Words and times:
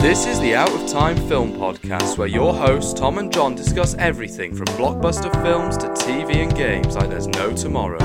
This 0.00 0.26
is 0.26 0.40
the 0.40 0.52
Outatime 0.54 1.28
Film 1.28 1.52
Podcast, 1.52 2.18
where 2.18 2.28
your 2.28 2.52
hosts 2.52 2.92
Tom 2.92 3.18
and 3.18 3.32
John 3.32 3.54
discuss 3.54 3.94
everything 3.94 4.54
from 4.54 4.66
blockbuster 4.66 5.32
films 5.42 5.76
to 5.78 5.86
TV 5.88 6.36
and 6.36 6.54
games 6.54 6.96
like 6.96 7.08
there's 7.08 7.28
no 7.28 7.52
tomorrow. 7.52 7.98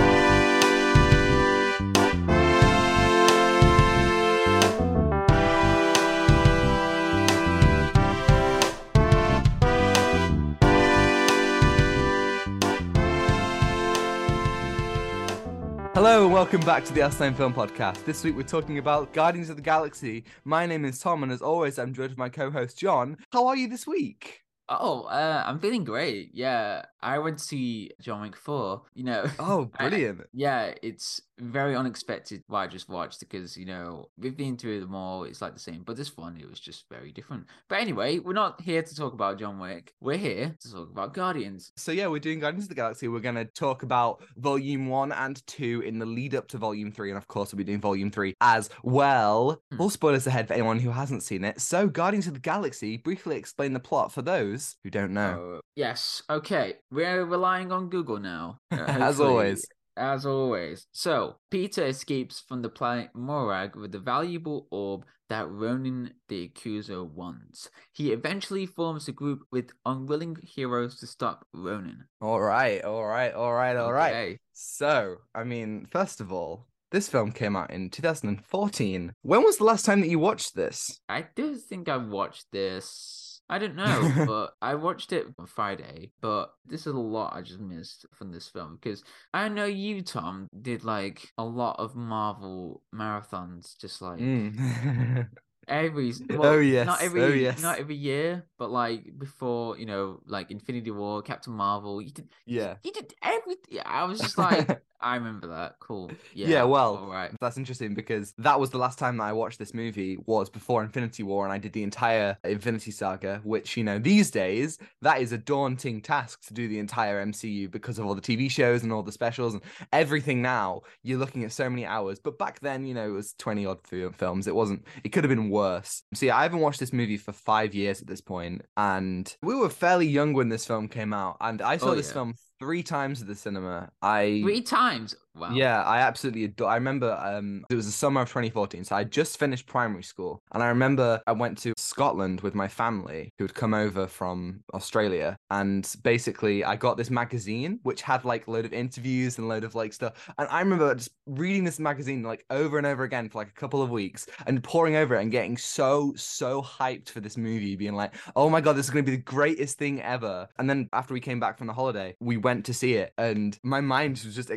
Hello 16.17 16.25
and 16.25 16.33
welcome 16.33 16.61
back 16.61 16.83
to 16.83 16.91
the 16.93 17.07
Time 17.09 17.35
Film 17.35 17.53
Podcast. 17.53 18.03
This 18.03 18.23
week 18.23 18.35
we're 18.35 18.41
talking 18.41 18.79
about 18.79 19.13
Guardians 19.13 19.51
of 19.51 19.55
the 19.55 19.61
Galaxy. 19.61 20.23
My 20.45 20.65
name 20.65 20.83
is 20.83 20.97
Tom, 20.97 21.21
and 21.21 21.31
as 21.31 21.43
always, 21.43 21.77
I'm 21.77 21.93
joined 21.93 22.09
with 22.09 22.17
my 22.17 22.27
co-host 22.27 22.75
John. 22.79 23.17
How 23.31 23.45
are 23.45 23.55
you 23.55 23.67
this 23.67 23.85
week? 23.85 24.41
Oh, 24.67 25.03
uh, 25.03 25.43
I'm 25.45 25.59
feeling 25.59 25.83
great. 25.83 26.31
Yeah, 26.33 26.85
I 27.03 27.19
went 27.19 27.37
to 27.37 27.43
see 27.43 27.91
John 28.01 28.21
Wick 28.23 28.35
4. 28.35 28.81
You 28.95 29.03
know, 29.03 29.25
Oh, 29.37 29.69
I- 29.77 29.89
brilliant! 29.89 30.21
yeah, 30.33 30.73
it's 30.81 31.21
very 31.39 31.75
unexpected 31.75 32.43
why 32.47 32.63
I 32.63 32.67
just 32.67 32.89
watched 32.89 33.19
because, 33.19 33.57
you 33.57 33.65
know, 33.65 34.09
we've 34.17 34.37
been 34.37 34.57
through 34.57 34.79
them 34.79 34.95
all. 34.95 35.23
It's 35.23 35.41
like 35.41 35.53
the 35.53 35.59
same, 35.59 35.83
but 35.83 35.97
this 35.97 36.15
one, 36.15 36.37
it 36.37 36.49
was 36.49 36.59
just 36.59 36.85
very 36.89 37.11
different. 37.11 37.45
But 37.69 37.81
anyway, 37.81 38.19
we're 38.19 38.33
not 38.33 38.61
here 38.61 38.81
to 38.81 38.95
talk 38.95 39.13
about 39.13 39.39
John 39.39 39.59
Wick. 39.59 39.93
We're 40.01 40.17
here 40.17 40.55
to 40.59 40.71
talk 40.71 40.89
about 40.89 41.13
Guardians. 41.13 41.71
So 41.75 41.91
yeah, 41.91 42.07
we're 42.07 42.19
doing 42.19 42.39
Guardians 42.39 42.65
of 42.65 42.69
the 42.69 42.75
Galaxy. 42.75 43.07
We're 43.07 43.19
going 43.19 43.35
to 43.35 43.45
talk 43.45 43.83
about 43.83 44.23
Volume 44.37 44.87
One 44.87 45.11
and 45.11 45.45
Two 45.47 45.81
in 45.85 45.99
the 45.99 46.05
lead 46.05 46.35
up 46.35 46.47
to 46.49 46.57
Volume 46.57 46.91
Three, 46.91 47.09
and 47.09 47.17
of 47.17 47.27
course, 47.27 47.53
we'll 47.53 47.57
be 47.57 47.63
doing 47.63 47.81
Volume 47.81 48.11
Three 48.11 48.33
as 48.41 48.69
well. 48.83 49.61
Hmm. 49.71 49.77
Full 49.77 49.89
spoilers 49.89 50.27
ahead 50.27 50.47
for 50.47 50.53
anyone 50.53 50.79
who 50.79 50.91
hasn't 50.91 51.23
seen 51.23 51.43
it. 51.43 51.61
So, 51.61 51.87
Guardians 51.87 52.27
of 52.27 52.33
the 52.33 52.39
Galaxy. 52.39 52.97
Briefly 52.97 53.37
explain 53.37 53.73
the 53.73 53.79
plot 53.79 54.11
for 54.11 54.21
those 54.21 54.75
who 54.83 54.89
don't 54.89 55.13
know. 55.13 55.55
Uh, 55.57 55.59
yes, 55.75 56.21
okay. 56.29 56.75
We're 56.91 57.25
relying 57.25 57.71
on 57.71 57.89
Google 57.89 58.19
now. 58.19 58.59
uh, 58.71 58.77
As 58.77 59.19
always. 59.19 59.65
As 59.97 60.25
always. 60.25 60.87
So, 60.91 61.37
Peter 61.49 61.85
escapes 61.85 62.39
from 62.39 62.61
the 62.61 62.69
planet 62.69 63.09
Morag 63.15 63.75
with 63.75 63.91
the 63.91 63.99
valuable 63.99 64.67
orb 64.69 65.05
that 65.29 65.49
Ronan 65.49 66.13
the 66.29 66.43
Accuser 66.43 67.03
wants. 67.03 67.69
He 67.91 68.11
eventually 68.11 68.65
forms 68.65 69.07
a 69.07 69.11
group 69.11 69.41
with 69.51 69.71
unwilling 69.85 70.37
heroes 70.41 70.99
to 70.99 71.07
stop 71.07 71.45
Ronan. 71.53 72.05
All 72.21 72.39
right, 72.39 72.83
all 72.83 73.05
right, 73.05 73.33
all 73.33 73.53
right, 73.53 73.75
all 73.75 73.91
right. 73.91 74.13
Okay. 74.13 74.39
So, 74.53 75.17
I 75.35 75.43
mean, 75.43 75.87
first 75.91 76.21
of 76.21 76.31
all, 76.31 76.67
this 76.91 77.09
film 77.09 77.31
came 77.31 77.55
out 77.55 77.71
in 77.71 77.89
2014. 77.89 79.13
When 79.21 79.43
was 79.43 79.57
the 79.57 79.65
last 79.65 79.85
time 79.85 79.99
that 80.01 80.09
you 80.09 80.19
watched 80.19 80.55
this? 80.55 81.01
I 81.09 81.25
do 81.35 81.55
think 81.55 81.89
I 81.89 81.97
watched 81.97 82.45
this. 82.51 83.26
I 83.49 83.59
don't 83.59 83.75
know, 83.75 84.11
but 84.27 84.53
I 84.61 84.75
watched 84.75 85.13
it 85.13 85.27
on 85.39 85.45
Friday. 85.45 86.11
But 86.21 86.53
this 86.65 86.81
is 86.81 86.93
a 86.93 86.99
lot 86.99 87.35
I 87.35 87.41
just 87.41 87.59
missed 87.59 88.05
from 88.13 88.31
this 88.31 88.47
film 88.47 88.77
because 88.81 89.03
I 89.33 89.47
know 89.49 89.65
you, 89.65 90.01
Tom, 90.01 90.47
did 90.61 90.83
like 90.83 91.31
a 91.37 91.43
lot 91.43 91.77
of 91.79 91.95
Marvel 91.95 92.81
marathons, 92.93 93.77
just 93.79 94.01
like 94.01 94.19
Mm. 94.19 95.29
every 95.67 96.13
Oh, 96.29 96.37
well, 96.37 96.61
yes. 96.61 96.85
not 96.85 96.99
Oh, 97.01 97.05
every 97.05 97.43
yes. 97.43 97.61
not 97.61 97.79
every 97.79 97.95
year, 97.95 98.45
but 98.57 98.71
like 98.71 99.17
before, 99.17 99.77
you 99.77 99.85
know, 99.85 100.21
like 100.25 100.51
Infinity 100.51 100.91
War, 100.91 101.21
Captain 101.21 101.53
Marvel. 101.53 102.01
You 102.01 102.11
did 102.11 102.29
yeah. 102.45 102.75
you 102.83 102.91
did 102.91 103.13
everything. 103.21 103.79
I 103.85 104.03
was 104.05 104.19
just 104.19 104.37
like, 104.37 104.81
I 104.99 105.15
remember 105.15 105.47
that. 105.47 105.75
Cool. 105.79 106.11
Yeah. 106.33 106.47
Yeah, 106.47 106.63
well, 106.63 106.97
all 106.97 107.11
right. 107.11 107.31
That's 107.39 107.57
interesting 107.57 107.93
because 107.93 108.33
that 108.39 108.59
was 108.59 108.71
the 108.71 108.77
last 108.79 108.97
time 108.97 109.17
that 109.17 109.23
I 109.23 109.33
watched 109.33 109.59
this 109.59 109.73
movie 109.73 110.17
was 110.25 110.49
before 110.49 110.83
Infinity 110.83 111.23
War 111.23 111.43
and 111.45 111.53
I 111.53 111.59
did 111.59 111.73
the 111.73 111.83
entire 111.83 112.37
Infinity 112.43 112.91
Saga, 112.91 113.39
which, 113.43 113.77
you 113.77 113.83
know, 113.83 113.99
these 113.99 114.31
days 114.31 114.79
that 115.01 115.21
is 115.21 115.31
a 115.33 115.37
daunting 115.37 116.01
task 116.01 116.47
to 116.47 116.53
do 116.53 116.67
the 116.67 116.79
entire 116.79 117.23
MCU 117.23 117.69
because 117.69 117.99
of 117.99 118.05
all 118.05 118.15
the 118.15 118.21
TV 118.21 118.49
shows 118.49 118.83
and 118.83 118.91
all 118.91 119.03
the 119.03 119.11
specials 119.11 119.53
and 119.53 119.61
everything 119.93 120.41
now. 120.41 120.81
You're 121.03 121.19
looking 121.19 121.43
at 121.43 121.51
so 121.51 121.69
many 121.69 121.85
hours, 121.85 122.19
but 122.19 122.39
back 122.39 122.59
then, 122.61 122.85
you 122.85 122.93
know, 122.93 123.07
it 123.07 123.13
was 123.13 123.33
20 123.33 123.65
odd 123.65 123.79
films. 124.15 124.47
It 124.47 124.55
wasn't 124.55 124.85
it 125.03 125.09
could 125.09 125.23
have 125.23 125.29
been 125.29 125.49
worse. 125.57 126.03
See, 126.13 126.29
I 126.29 126.43
haven't 126.43 126.59
watched 126.59 126.79
this 126.79 126.93
movie 126.93 127.17
for 127.17 127.33
5 127.33 127.73
years 127.73 128.01
at 128.01 128.07
this 128.07 128.21
point 128.21 128.61
and 128.75 129.35
we 129.41 129.55
were 129.55 129.69
fairly 129.69 130.07
young 130.07 130.33
when 130.33 130.49
this 130.49 130.65
film 130.65 130.87
came 130.87 131.13
out 131.13 131.37
and 131.41 131.61
I 131.61 131.77
saw 131.77 131.91
Oh, 131.91 131.95
this 131.95 132.07
yeah. 132.09 132.13
film 132.13 132.33
3 132.59 132.83
times 132.83 133.21
at 133.21 133.27
the 133.27 133.35
cinema. 133.35 133.89
I 134.01 134.41
Three 134.43 134.61
times. 134.61 135.15
Wow. 135.37 135.51
yeah, 135.51 135.83
I 135.83 135.99
absolutely 135.99 136.45
adore. 136.45 136.69
I 136.69 136.75
remember 136.75 137.17
um, 137.21 137.65
it 137.69 137.75
was 137.75 137.85
the 137.85 137.91
summer 137.91 138.21
of 138.21 138.29
2014, 138.29 138.83
so 138.83 138.95
I 138.95 139.03
just 139.03 139.37
finished 139.39 139.67
primary 139.67 140.03
school, 140.03 140.41
and 140.53 140.63
I 140.63 140.67
remember 140.67 141.21
I 141.27 141.31
went 141.31 141.57
to 141.59 141.73
Scotland 141.77 142.41
with 142.41 142.55
my 142.55 142.67
family 142.67 143.33
who 143.37 143.43
had 143.43 143.53
come 143.53 143.73
over 143.73 144.07
from 144.07 144.61
Australia, 144.73 145.37
and 145.51 145.93
basically 146.03 146.63
I 146.63 146.75
got 146.75 146.97
this 146.97 147.09
magazine 147.09 147.79
which 147.83 148.01
had 148.01 148.25
like 148.25 148.47
a 148.47 148.51
load 148.51 148.65
of 148.65 148.73
interviews 148.73 149.37
and 149.37 149.45
a 149.45 149.47
load 149.47 149.63
of 149.63 149.75
like 149.75 149.93
stuff, 149.93 150.29
and 150.37 150.47
I 150.49 150.59
remember 150.59 150.93
just 150.95 151.11
reading 151.25 151.63
this 151.63 151.79
magazine 151.79 152.23
like 152.23 152.45
over 152.49 152.77
and 152.77 152.87
over 152.87 153.03
again 153.03 153.29
for 153.29 153.39
like 153.39 153.49
a 153.49 153.59
couple 153.59 153.81
of 153.81 153.89
weeks 153.89 154.27
and 154.45 154.63
poring 154.63 154.95
over 154.95 155.15
it 155.15 155.21
and 155.21 155.31
getting 155.31 155.57
so 155.57 156.13
so 156.15 156.61
hyped 156.61 157.09
for 157.09 157.19
this 157.19 157.37
movie, 157.37 157.75
being 157.75 157.95
like, 157.95 158.13
oh 158.35 158.49
my 158.49 158.61
god, 158.61 158.73
this 158.73 158.85
is 158.85 158.89
going 158.89 159.05
to 159.05 159.11
be 159.11 159.17
the 159.17 159.23
greatest 159.23 159.77
thing 159.77 160.01
ever. 160.01 160.47
And 160.57 160.69
then 160.69 160.89
after 160.93 161.13
we 161.13 161.19
came 161.19 161.39
back 161.39 161.57
from 161.57 161.67
the 161.67 161.73
holiday, 161.73 162.15
we 162.19 162.37
went 162.37 162.65
to 162.65 162.73
see 162.73 162.95
it, 162.95 163.13
and 163.17 163.57
my 163.63 163.81
mind 163.81 164.21
was 164.25 164.35
just 164.35 164.49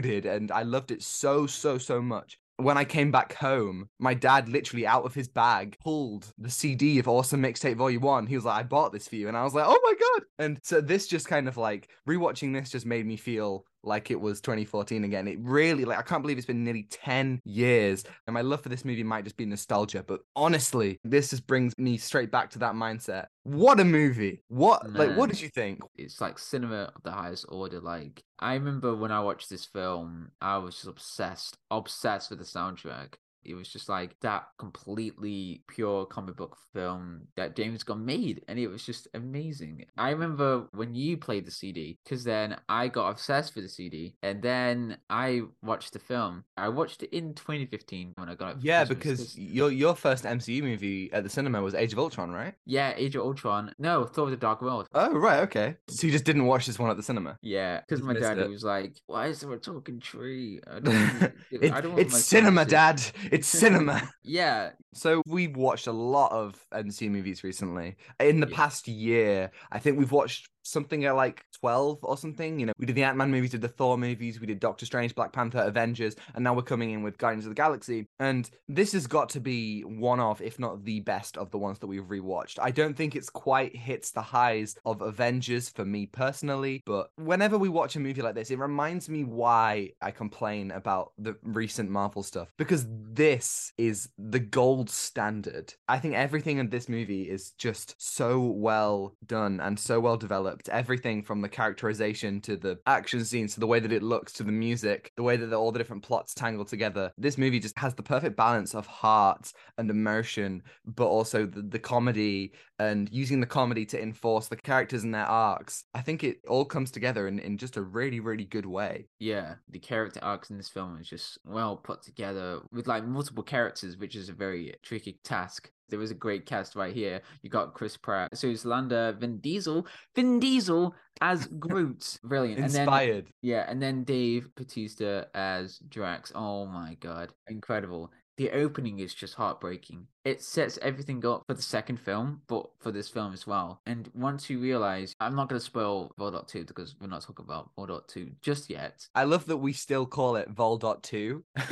exploded, 0.00 0.26
and 0.26 0.50
I 0.50 0.62
loved 0.62 0.90
it 0.90 1.02
so, 1.02 1.46
so, 1.46 1.78
so 1.78 2.00
much. 2.00 2.38
When 2.56 2.76
I 2.76 2.84
came 2.84 3.10
back 3.10 3.32
home, 3.34 3.88
my 3.98 4.12
dad 4.12 4.48
literally 4.48 4.86
out 4.86 5.06
of 5.06 5.14
his 5.14 5.28
bag 5.28 5.76
pulled 5.82 6.30
the 6.36 6.50
CD 6.50 6.98
of 6.98 7.08
Awesome 7.08 7.42
Mixtape 7.42 7.76
Volume 7.76 8.02
1. 8.02 8.26
He 8.26 8.34
was 8.34 8.44
like, 8.44 8.58
I 8.58 8.62
bought 8.64 8.92
this 8.92 9.08
for 9.08 9.16
you. 9.16 9.28
And 9.28 9.36
I 9.36 9.44
was 9.44 9.54
like, 9.54 9.64
oh 9.66 9.80
my 9.82 9.94
God. 9.94 10.26
And 10.38 10.58
so 10.62 10.82
this 10.82 11.06
just 11.06 11.26
kind 11.26 11.48
of 11.48 11.56
like 11.56 11.88
rewatching 12.06 12.52
this 12.52 12.68
just 12.68 12.84
made 12.84 13.06
me 13.06 13.16
feel 13.16 13.64
like 13.82 14.10
it 14.10 14.20
was 14.20 14.40
2014 14.40 15.04
again. 15.04 15.28
It 15.28 15.38
really, 15.40 15.84
like, 15.84 15.98
I 15.98 16.02
can't 16.02 16.22
believe 16.22 16.38
it's 16.38 16.46
been 16.46 16.64
nearly 16.64 16.86
10 16.90 17.40
years. 17.44 18.04
And 18.26 18.34
my 18.34 18.42
love 18.42 18.62
for 18.62 18.68
this 18.68 18.84
movie 18.84 19.02
might 19.02 19.24
just 19.24 19.36
be 19.36 19.46
nostalgia. 19.46 20.04
But 20.06 20.20
honestly, 20.36 20.98
this 21.04 21.30
just 21.30 21.46
brings 21.46 21.72
me 21.78 21.96
straight 21.96 22.30
back 22.30 22.50
to 22.50 22.58
that 22.60 22.74
mindset. 22.74 23.26
What 23.44 23.80
a 23.80 23.84
movie. 23.84 24.42
What, 24.48 24.92
like, 24.92 25.16
what 25.16 25.30
did 25.30 25.40
you 25.40 25.48
think? 25.48 25.80
It's 25.96 26.20
like 26.20 26.38
cinema 26.38 26.92
of 26.94 27.02
the 27.02 27.12
highest 27.12 27.46
order. 27.48 27.80
Like 27.80 28.22
I 28.38 28.54
remember 28.54 28.94
when 28.94 29.12
I 29.12 29.20
watched 29.20 29.48
this 29.48 29.64
film, 29.64 30.30
I 30.40 30.58
was 30.58 30.74
just 30.74 30.86
obsessed, 30.86 31.56
obsessed 31.70 32.30
with 32.30 32.38
the 32.38 32.44
soundtrack. 32.44 33.14
It 33.44 33.54
was 33.54 33.68
just 33.68 33.88
like 33.88 34.18
that 34.20 34.48
completely 34.58 35.62
pure 35.68 36.04
comic 36.06 36.36
book 36.36 36.56
film 36.72 37.28
that 37.36 37.56
James 37.56 37.82
Gunn 37.82 38.04
made, 38.04 38.42
and 38.48 38.58
it 38.58 38.68
was 38.68 38.84
just 38.84 39.08
amazing. 39.14 39.84
I 39.96 40.10
remember 40.10 40.66
when 40.72 40.94
you 40.94 41.16
played 41.16 41.46
the 41.46 41.50
CD, 41.50 41.98
because 42.04 42.24
then 42.24 42.56
I 42.68 42.88
got 42.88 43.08
obsessed 43.10 43.54
with 43.54 43.64
the 43.64 43.70
CD, 43.70 44.14
and 44.22 44.42
then 44.42 44.98
I 45.08 45.42
watched 45.62 45.92
the 45.92 45.98
film. 45.98 46.44
I 46.56 46.68
watched 46.68 47.02
it 47.02 47.10
in 47.16 47.34
2015 47.34 48.12
when 48.16 48.28
I 48.28 48.34
got 48.34 48.56
it. 48.56 48.62
Yeah, 48.62 48.84
Christmas, 48.84 48.98
because 48.98 49.18
'cause- 49.20 49.38
your 49.38 49.70
your 49.70 49.94
first 49.94 50.24
MCU 50.24 50.62
movie 50.62 51.10
at 51.12 51.22
the 51.24 51.30
cinema 51.30 51.62
was 51.62 51.74
Age 51.74 51.92
of 51.92 51.98
Ultron, 51.98 52.30
right? 52.30 52.54
yeah, 52.66 52.92
Age 52.96 53.16
of 53.16 53.22
Ultron. 53.22 53.72
No, 53.78 54.04
Thor: 54.04 54.24
of 54.24 54.30
The 54.30 54.36
Dark 54.36 54.62
World. 54.62 54.86
Oh, 54.94 55.12
right, 55.16 55.40
okay. 55.44 55.76
So 55.88 56.06
you 56.06 56.12
just 56.12 56.24
didn't 56.24 56.46
watch 56.46 56.66
this 56.66 56.78
one 56.78 56.90
at 56.90 56.96
the 56.96 57.02
cinema. 57.02 57.38
Yeah, 57.42 57.80
because 57.80 58.02
my 58.02 58.14
dad 58.14 58.38
it. 58.38 58.48
was 58.50 58.64
like, 58.64 58.96
"Why 59.06 59.26
is 59.28 59.40
there 59.40 59.52
a 59.52 59.58
talking 59.58 59.98
tree?" 60.00 60.60
I 60.70 60.80
don't 60.80 61.32
It- 61.50 61.72
I 61.72 61.80
don't 61.80 61.98
it's 61.98 62.18
cinema, 62.24 62.64
Dad. 62.64 63.02
It's 63.30 63.46
cinema. 63.48 64.10
Yeah, 64.24 64.70
So 64.92 65.22
we've 65.26 65.56
watched 65.56 65.86
a 65.86 65.92
lot 65.92 66.32
of 66.32 66.64
MCU 66.72 67.10
movies 67.10 67.44
recently. 67.44 67.96
In 68.18 68.40
the 68.40 68.48
Yeah. 68.48 68.56
past 68.56 68.88
year, 68.88 69.50
I 69.70 69.78
think 69.78 69.98
we've 69.98 70.12
watched 70.12 70.48
something 70.62 71.04
at 71.06 71.16
like 71.16 71.44
12 71.58 71.98
or 72.02 72.16
something. 72.16 72.60
You 72.60 72.66
know, 72.66 72.72
we 72.78 72.86
did 72.86 72.94
the 72.94 73.02
Ant-Man 73.02 73.30
movies, 73.30 73.50
did 73.50 73.62
the 73.62 73.68
Thor 73.68 73.96
movies, 73.96 74.40
we 74.40 74.46
did 74.46 74.60
Doctor 74.60 74.84
Strange, 74.84 75.14
Black 75.14 75.32
Panther, 75.32 75.60
Avengers, 75.60 76.16
and 76.34 76.44
now 76.44 76.52
we're 76.54 76.62
coming 76.62 76.90
in 76.90 77.02
with 77.02 77.18
Guardians 77.18 77.46
of 77.46 77.50
the 77.50 77.54
Galaxy. 77.54 78.06
And 78.18 78.48
this 78.68 78.92
has 78.92 79.06
got 79.06 79.30
to 79.30 79.40
be 79.40 79.82
one 79.82 80.20
of, 80.20 80.40
if 80.42 80.58
not 80.58 80.84
the 80.84 81.00
best 81.00 81.36
of 81.38 81.50
the 81.50 81.58
ones 81.58 81.78
that 81.78 81.86
we've 81.86 82.04
rewatched. 82.04 82.58
I 82.60 82.70
don't 82.70 82.94
think 82.96 83.16
it's 83.16 83.30
quite 83.30 83.74
hits 83.74 84.10
the 84.10 84.22
highs 84.22 84.76
of 84.84 85.00
Avengers 85.00 85.68
for 85.70 85.84
me 85.84 86.06
personally, 86.06 86.82
but 86.84 87.10
whenever 87.16 87.56
we 87.56 87.68
watch 87.68 87.96
a 87.96 88.00
movie 88.00 88.22
like 88.22 88.34
this, 88.34 88.50
it 88.50 88.58
reminds 88.58 89.08
me 89.08 89.24
why 89.24 89.90
I 90.02 90.10
complain 90.10 90.70
about 90.72 91.12
the 91.18 91.36
recent 91.42 91.90
Marvel 91.90 92.22
stuff 92.22 92.52
because 92.58 92.86
this 92.88 93.72
is 93.78 94.08
the 94.18 94.38
gold 94.40 94.79
gold 94.80 94.88
standard. 94.88 95.74
I 95.88 95.98
think 95.98 96.14
everything 96.14 96.56
in 96.56 96.70
this 96.70 96.88
movie 96.88 97.24
is 97.24 97.50
just 97.58 97.94
so 97.98 98.40
well 98.40 99.14
done 99.26 99.60
and 99.60 99.78
so 99.78 100.00
well 100.00 100.16
developed. 100.16 100.70
Everything 100.70 101.22
from 101.22 101.42
the 101.42 101.50
characterization 101.50 102.40
to 102.42 102.56
the 102.56 102.78
action 102.86 103.22
scenes 103.26 103.52
to 103.54 103.60
the 103.60 103.66
way 103.66 103.78
that 103.78 103.92
it 103.92 104.02
looks 104.02 104.32
to 104.34 104.42
the 104.42 104.52
music, 104.52 105.12
the 105.18 105.22
way 105.22 105.36
that 105.36 105.52
all 105.52 105.70
the 105.70 105.78
different 105.78 106.02
plots 106.02 106.32
tangle 106.32 106.64
together. 106.64 107.12
This 107.18 107.36
movie 107.36 107.60
just 107.60 107.78
has 107.78 107.94
the 107.94 108.02
perfect 108.02 108.38
balance 108.38 108.74
of 108.74 108.86
heart 108.86 109.52
and 109.76 109.90
emotion, 109.90 110.62
but 110.86 111.08
also 111.08 111.44
the, 111.44 111.60
the 111.60 111.78
comedy 111.78 112.54
and 112.78 113.10
using 113.12 113.40
the 113.40 113.46
comedy 113.46 113.84
to 113.84 114.02
enforce 114.02 114.48
the 114.48 114.56
characters 114.56 115.04
and 115.04 115.14
their 115.14 115.26
arcs. 115.26 115.84
I 115.92 116.00
think 116.00 116.24
it 116.24 116.38
all 116.48 116.64
comes 116.64 116.90
together 116.90 117.28
in, 117.28 117.38
in 117.38 117.58
just 117.58 117.76
a 117.76 117.82
really, 117.82 118.20
really 118.20 118.46
good 118.46 118.64
way. 118.64 119.08
Yeah, 119.18 119.56
the 119.68 119.78
character 119.78 120.20
arcs 120.22 120.48
in 120.48 120.56
this 120.56 120.70
film 120.70 120.98
is 120.98 121.06
just 121.06 121.38
well 121.44 121.76
put 121.76 122.02
together 122.02 122.60
with 122.72 122.86
like 122.86 123.04
multiple 123.04 123.42
characters, 123.42 123.98
which 123.98 124.16
is 124.16 124.30
a 124.30 124.32
very 124.32 124.69
tricky 124.82 125.18
task. 125.24 125.70
There 125.88 125.98
was 125.98 126.12
a 126.12 126.14
great 126.14 126.46
cast 126.46 126.76
right 126.76 126.94
here. 126.94 127.20
You 127.42 127.50
got 127.50 127.74
Chris 127.74 127.96
Pratt, 127.96 128.36
Zoe 128.36 128.54
Saldaña, 128.54 129.18
Vin 129.18 129.38
Diesel, 129.38 129.86
Vin 130.14 130.38
Diesel 130.38 130.94
as 131.20 131.46
Groot, 131.58 132.18
brilliant. 132.22 132.60
Inspired. 132.60 133.10
And 133.10 133.26
then, 133.26 133.32
yeah, 133.42 133.64
and 133.68 133.82
then 133.82 134.04
Dave 134.04 134.54
Bautista 134.54 135.26
as 135.34 135.78
Drax. 135.88 136.30
Oh 136.34 136.66
my 136.66 136.96
god, 137.00 137.32
incredible 137.48 138.12
the 138.40 138.50
opening 138.52 139.00
is 139.00 139.12
just 139.12 139.34
heartbreaking. 139.34 140.06
It 140.24 140.42
sets 140.42 140.78
everything 140.82 141.24
up 141.24 141.44
for 141.46 141.54
the 141.54 141.62
second 141.62 141.98
film, 141.98 142.42
but 142.46 142.66
for 142.78 142.92
this 142.92 143.08
film 143.08 143.32
as 143.32 143.46
well. 143.46 143.80
And 143.86 144.10
once 144.14 144.50
you 144.50 144.58
realize, 144.60 145.14
I'm 145.18 145.34
not 145.34 145.48
going 145.48 145.58
to 145.58 145.64
spoil 145.64 146.12
Vol 146.18 146.42
2 146.42 146.64
because 146.64 146.94
we're 147.00 147.06
not 147.06 147.22
talking 147.22 147.44
about 147.44 147.70
Vol 147.74 148.00
2 148.06 148.30
just 148.42 148.68
yet. 148.68 149.08
I 149.14 149.24
love 149.24 149.46
that 149.46 149.56
we 149.56 149.72
still 149.72 150.04
call 150.04 150.36
it 150.36 150.50
Vol 150.50 150.78
2. 150.78 151.44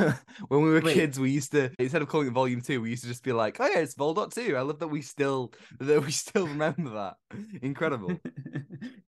when 0.49 0.63
we 0.63 0.71
were 0.71 0.81
Wait. 0.81 0.95
kids, 0.95 1.21
we 1.21 1.31
used 1.31 1.53
to 1.53 1.71
instead 1.79 2.01
of 2.01 2.09
calling 2.09 2.29
it 2.29 2.33
Volume 2.33 2.63
2, 2.63 2.81
we 2.81 2.91
used 2.91 3.03
to 3.03 3.09
just 3.09 3.23
be 3.23 3.33
like, 3.33 3.59
"Oh 3.61 3.67
yeah, 3.67 3.81
it's 3.81 3.95
Vol 3.95 4.15
2." 4.15 4.57
I 4.57 4.63
love 4.63 4.79
that 4.79 4.89
we 4.89 5.03
still 5.03 5.53
that 5.81 6.05
we 6.05 6.11
still 6.11 6.47
remember 6.47 6.91
that. 6.91 7.17
Incredible. 7.63 8.19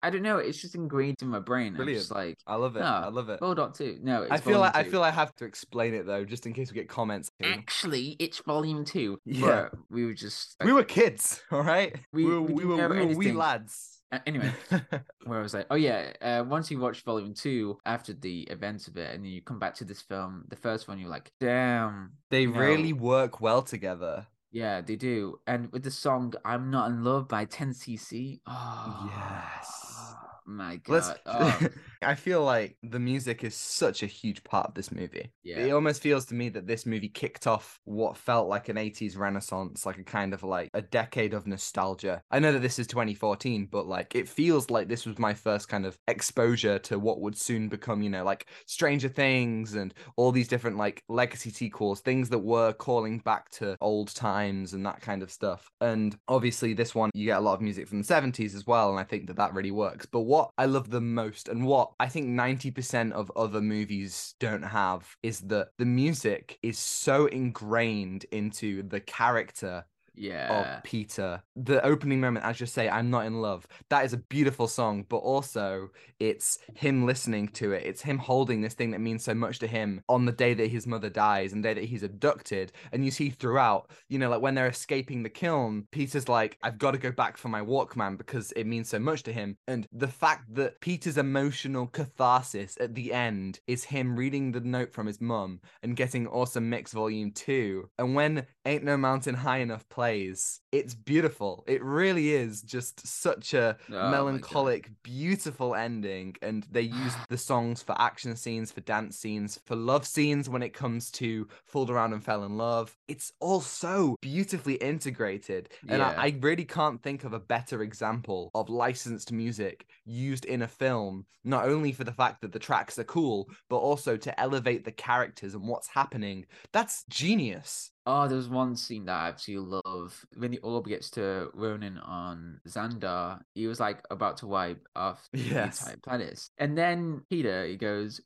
I 0.03 0.11
don't 0.11 0.23
know. 0.23 0.39
It's 0.39 0.61
just 0.61 0.75
ingrained 0.75 1.17
in 1.23 1.29
my 1.29 1.39
brain. 1.39 1.75
Brilliant. 1.75 2.01
Just 2.01 2.11
like, 2.11 2.37
I 2.47 2.57
love 2.57 2.77
it. 2.77 2.81
No, 2.81 2.87
I 2.87 3.09
love 3.09 3.29
it. 3.29 3.41
Vol 3.41 3.55
2. 3.55 4.01
No, 4.03 4.27
I 4.31 4.39
feel 4.39 4.59
like 4.59 4.75
2. 4.75 4.79
I 4.79 4.85
feel 4.85 5.03
I 5.03 5.11
have 5.11 5.35
to 5.37 5.45
explain 5.45 5.95
it 5.95 6.07
though, 6.07 6.25
just 6.25 6.47
in 6.47 6.53
case 6.53 6.71
we 6.71 6.75
get 6.75 6.89
comments. 6.89 7.31
Actually, 7.43 8.17
it's 8.19 8.39
volume 8.41 8.85
two. 8.85 9.19
Yeah, 9.31 9.69
we 9.89 10.05
were 10.05 10.15
just 10.15 10.57
like, 10.59 10.67
we 10.67 10.73
were 10.73 10.85
kids, 10.85 11.43
all 11.51 11.63
right. 11.63 11.95
We, 12.13 12.25
we, 12.27 12.39
we, 12.39 12.53
we 12.53 12.65
were 12.65 12.89
we 12.89 13.07
were 13.07 13.15
wee 13.15 13.33
lads. 13.33 13.99
Uh, 14.13 14.19
anyway, 14.27 14.51
where 15.25 15.39
I 15.39 15.43
was 15.43 15.55
like, 15.55 15.67
oh 15.71 15.77
yeah, 15.77 16.13
uh, 16.21 16.45
once 16.47 16.71
you 16.71 16.81
watch 16.81 17.03
volume 17.03 17.33
two 17.33 17.79
after 17.87 18.13
the 18.13 18.43
events 18.43 18.89
of 18.89 18.97
it, 18.97 19.15
and 19.15 19.25
then 19.25 19.31
you 19.31 19.41
come 19.41 19.61
back 19.61 19.75
to 19.77 19.85
this 19.85 20.01
film, 20.01 20.45
the 20.49 20.57
first 20.57 20.89
one, 20.89 20.99
you're 20.99 21.09
like, 21.09 21.31
damn, 21.39 22.13
they 22.31 22.47
really 22.47 22.93
work 22.93 23.41
well 23.41 23.63
together. 23.63 24.27
Yeah, 24.53 24.81
they 24.81 24.97
do. 24.97 25.39
And 25.47 25.71
with 25.71 25.85
the 25.85 25.93
song 25.93 26.35
"I'm 26.45 26.73
Not 26.73 26.91
in 26.91 27.05
Love" 27.05 27.29
by 27.29 27.47
10cc, 27.47 28.41
oh 28.49 29.11
yes, 29.15 30.15
my 30.45 30.77
god. 30.77 31.21
Oh. 31.27 31.69
I 32.03 32.15
feel 32.15 32.43
like 32.43 32.77
the 32.83 32.99
music 32.99 33.45
is 33.45 33.55
such 33.55 34.03
a 34.03 34.07
huge 34.07 34.43
part 34.45 34.67
of 34.67 34.75
this 34.75 34.91
movie. 34.91 35.31
Yeah. 35.43 35.59
It 35.59 35.73
almost 35.73 36.03
feels 36.03 36.25
to 36.27 36.35
me 36.35 36.49
that 36.51 36.67
this 36.67 36.87
movie 36.87 37.09
kicked 37.09 37.47
off 37.47 37.79
what 37.85 38.17
felt 38.17 38.49
like 38.49 38.69
an 38.69 38.77
80s 38.77 39.19
renaissance, 39.19 39.85
like 39.85 39.99
a 39.99 40.05
kind 40.05 40.33
of 40.33 40.43
like 40.43 40.71
a 40.73 40.83
decade 40.83 41.35
of 41.35 41.47
nostalgia. 41.47 42.23
I 42.31 42.39
know 42.39 42.53
that 42.53 42.63
this 42.63 42.79
is 42.79 42.87
2014, 42.87 43.69
but 43.71 43.87
like 43.87 44.15
it 44.15 44.29
feels 44.29 44.71
like 44.71 44.89
this 44.89 45.05
was 45.05 45.19
my 45.19 45.35
first 45.35 45.69
kind 45.69 45.85
of 45.85 45.99
exposure 46.09 46.79
to 46.81 46.99
what 46.99 47.21
would 47.21 47.37
soon 47.37 47.69
become, 47.69 48.03
you 48.03 48.11
know, 48.11 48.25
like 48.25 48.47
Stranger 48.67 49.09
Things 49.09 49.75
and 49.75 49.93
all 50.17 50.33
these 50.33 50.49
different 50.49 50.79
like 50.79 51.03
legacy 51.09 51.51
sequels, 51.51 52.01
things 52.01 52.29
that 52.31 52.39
were 52.39 52.73
calling 52.73 53.19
back 53.19 53.51
to 53.51 53.77
old 53.81 54.15
times 54.15 54.73
and 54.73 54.85
that 54.87 55.01
kind 55.03 55.23
of 55.23 55.31
stuff. 55.31 55.71
And 55.81 56.17
obviously, 56.29 56.73
this 56.73 56.95
one, 56.95 57.11
you 57.15 57.27
get 57.27 57.39
a 57.39 57.43
lot 57.43 57.55
of 57.55 57.61
music 57.61 57.89
from 57.89 58.01
the 58.01 58.09
70s 58.09 58.55
as 58.55 58.67
well. 58.67 58.91
And 58.91 58.99
I 58.99 59.05
think 59.05 59.27
that 59.27 59.37
that 59.37 59.55
really 59.55 59.71
works. 59.71 60.07
But 60.07 60.21
what 60.21 60.51
I 60.57 60.67
love 60.67 60.91
the 60.91 61.01
most 61.01 61.49
and 61.49 61.67
what 61.67 61.90
I 61.99 62.09
think 62.09 62.29
90% 62.29 63.13
of 63.13 63.33
other 63.37 63.61
movies 63.61 64.35
don't 64.39 64.63
have 64.63 65.17
is 65.23 65.41
that 65.43 65.69
the 65.79 65.85
music 65.85 66.59
is 66.63 66.79
so 66.79 67.27
ingrained 67.27 68.25
into 68.33 68.83
the 68.83 69.01
character 69.01 69.85
yeah. 70.15 70.77
of 70.79 70.85
Peter. 70.85 71.43
The 71.57 71.85
opening 71.85 72.21
moment, 72.21 72.45
as 72.45 72.61
you 72.61 72.67
say, 72.67 72.89
I'm 72.89 73.11
not 73.11 73.27
in 73.27 73.41
love. 73.41 73.67
That 73.89 74.05
is 74.05 74.13
a 74.13 74.19
beautiful 74.19 74.69
song, 74.69 75.05
but 75.09 75.19
also 75.19 75.91
it's 76.19 76.59
him 76.75 77.07
listening 77.07 77.49
to 77.49 77.73
it. 77.73 77.85
It's 77.85 78.03
him 78.03 78.19
holding 78.19 78.61
this 78.61 78.75
thing 78.75 78.91
that 78.91 79.01
means 79.01 79.25
so 79.25 79.35
much 79.35 79.59
to 79.61 79.67
him 79.67 80.03
on 80.09 80.25
the 80.25 80.33
day 80.33 80.55
that 80.55 80.71
his 80.71 80.87
mother 80.87 81.11
dies 81.11 81.53
and 81.53 81.65
the 81.65 81.69
day 81.69 81.81
that 81.81 81.89
he's 81.89 82.03
abducted. 82.03 82.73
And 82.93 83.05
you 83.05 83.11
see 83.11 83.31
throughout, 83.31 83.91
you 84.09 84.19
know, 84.19 84.31
like 84.31 84.43
when 84.43 84.55
they're 84.55 84.69
escaping 84.69 85.23
the 85.23 85.29
kiln, 85.29 85.87
Peter's 85.91 86.29
like, 86.29 86.59
I've 86.63 86.79
got 86.79 86.93
to 86.93 86.99
go 86.99 87.13
back 87.13 87.37
for 87.37 87.49
my 87.49 87.61
Walkman 87.61 88.19
because 88.19 88.53
it 88.53 88.67
means 88.67 88.89
so 88.89 88.99
much 88.99 89.23
to 89.25 89.33
him. 89.33 89.57
And 89.67 89.87
the 89.93 90.09
fact 90.09 90.55
that 90.55 90.81
Peter's 90.81 91.19
emotional 91.19 91.87
catharsis 91.87 92.77
at 92.81 92.95
the 92.95 93.13
end 93.13 93.61
is 93.67 93.85
him 93.85 94.17
reading 94.17 94.53
the 94.53 94.61
note 94.61 94.93
from 94.93 95.07
his 95.07 95.21
mum 95.21 95.61
and 95.83 95.97
getting 95.97 96.27
Awesome 96.27 96.69
Mix 96.69 96.93
Volume 96.93 97.33
2. 97.33 97.89
And 97.99 98.15
when 98.15 98.47
Ain't 98.67 98.85
No 98.85 98.97
Mountain 98.97 99.35
High 99.35 99.59
Enough 99.59 99.89
plays. 100.01 100.61
It's 100.73 100.95
beautiful. 100.95 101.63
It 101.67 101.85
really 101.85 102.33
is 102.33 102.63
just 102.63 103.07
such 103.07 103.53
a 103.53 103.77
oh 103.93 104.11
melancholic, 104.11 104.91
beautiful 105.03 105.75
ending. 105.75 106.37
And 106.41 106.67
they 106.71 106.83
use 106.83 107.15
the 107.29 107.37
songs 107.37 107.83
for 107.83 107.95
action 108.01 108.35
scenes, 108.35 108.73
for 108.73 108.81
dance 108.81 109.19
scenes, 109.19 109.61
for 109.67 109.77
love 109.77 110.07
scenes 110.07 110.49
when 110.49 110.63
it 110.63 110.73
comes 110.73 111.11
to 111.13 111.47
Fooled 111.67 111.91
Around 111.91 112.15
and 112.15 112.25
Fell 112.25 112.45
in 112.45 112.57
Love. 112.57 112.97
It's 113.09 113.31
all 113.41 113.61
so 113.61 114.17
beautifully 114.23 114.77
integrated. 114.77 115.69
And 115.87 115.99
yeah. 115.99 116.15
I, 116.17 116.29
I 116.29 116.39
really 116.41 116.65
can't 116.65 117.03
think 117.03 117.25
of 117.25 117.35
a 117.35 117.39
better 117.39 117.83
example 117.83 118.51
of 118.55 118.71
licensed 118.71 119.33
music 119.33 119.85
used 120.07 120.47
in 120.47 120.63
a 120.63 120.69
film, 120.69 121.27
not 121.45 121.67
only 121.69 121.93
for 121.93 122.05
the 122.05 122.13
fact 122.13 122.41
that 122.41 122.53
the 122.53 122.59
tracks 122.59 122.99
are 122.99 123.05
cool, 123.05 123.51
but 123.69 123.77
also 123.77 124.17
to 124.17 124.41
elevate 124.41 124.87
the 124.87 124.93
characters 124.93 125.55
and 125.55 125.69
what's 125.69 125.89
happening. 125.89 126.47
That's 126.73 127.05
genius. 127.11 127.91
Oh, 128.07 128.27
there's 128.27 128.49
one 128.49 128.77
scene 128.77 129.05
that 129.05 129.15
I 129.15 129.29
absolutely 129.29 129.81
love. 129.85 130.25
When 130.37 130.51
the 130.51 130.59
orb 130.59 130.87
gets 130.87 131.11
to 131.11 131.51
Ronan 131.55 131.99
on 131.99 132.61
Xandar, 132.67 133.41
he 133.55 133.67
was 133.67 133.79
like 133.79 134.03
about 134.11 134.39
to 134.39 134.47
wipe 134.47 134.87
off 134.97 135.29
yes. 135.33 135.81
the 135.81 135.91
entire 135.91 135.97
planet. 136.03 136.49
And 136.59 136.77
then 136.77 137.23
Peter, 137.29 137.67
he 137.67 137.77
goes, 137.77 138.21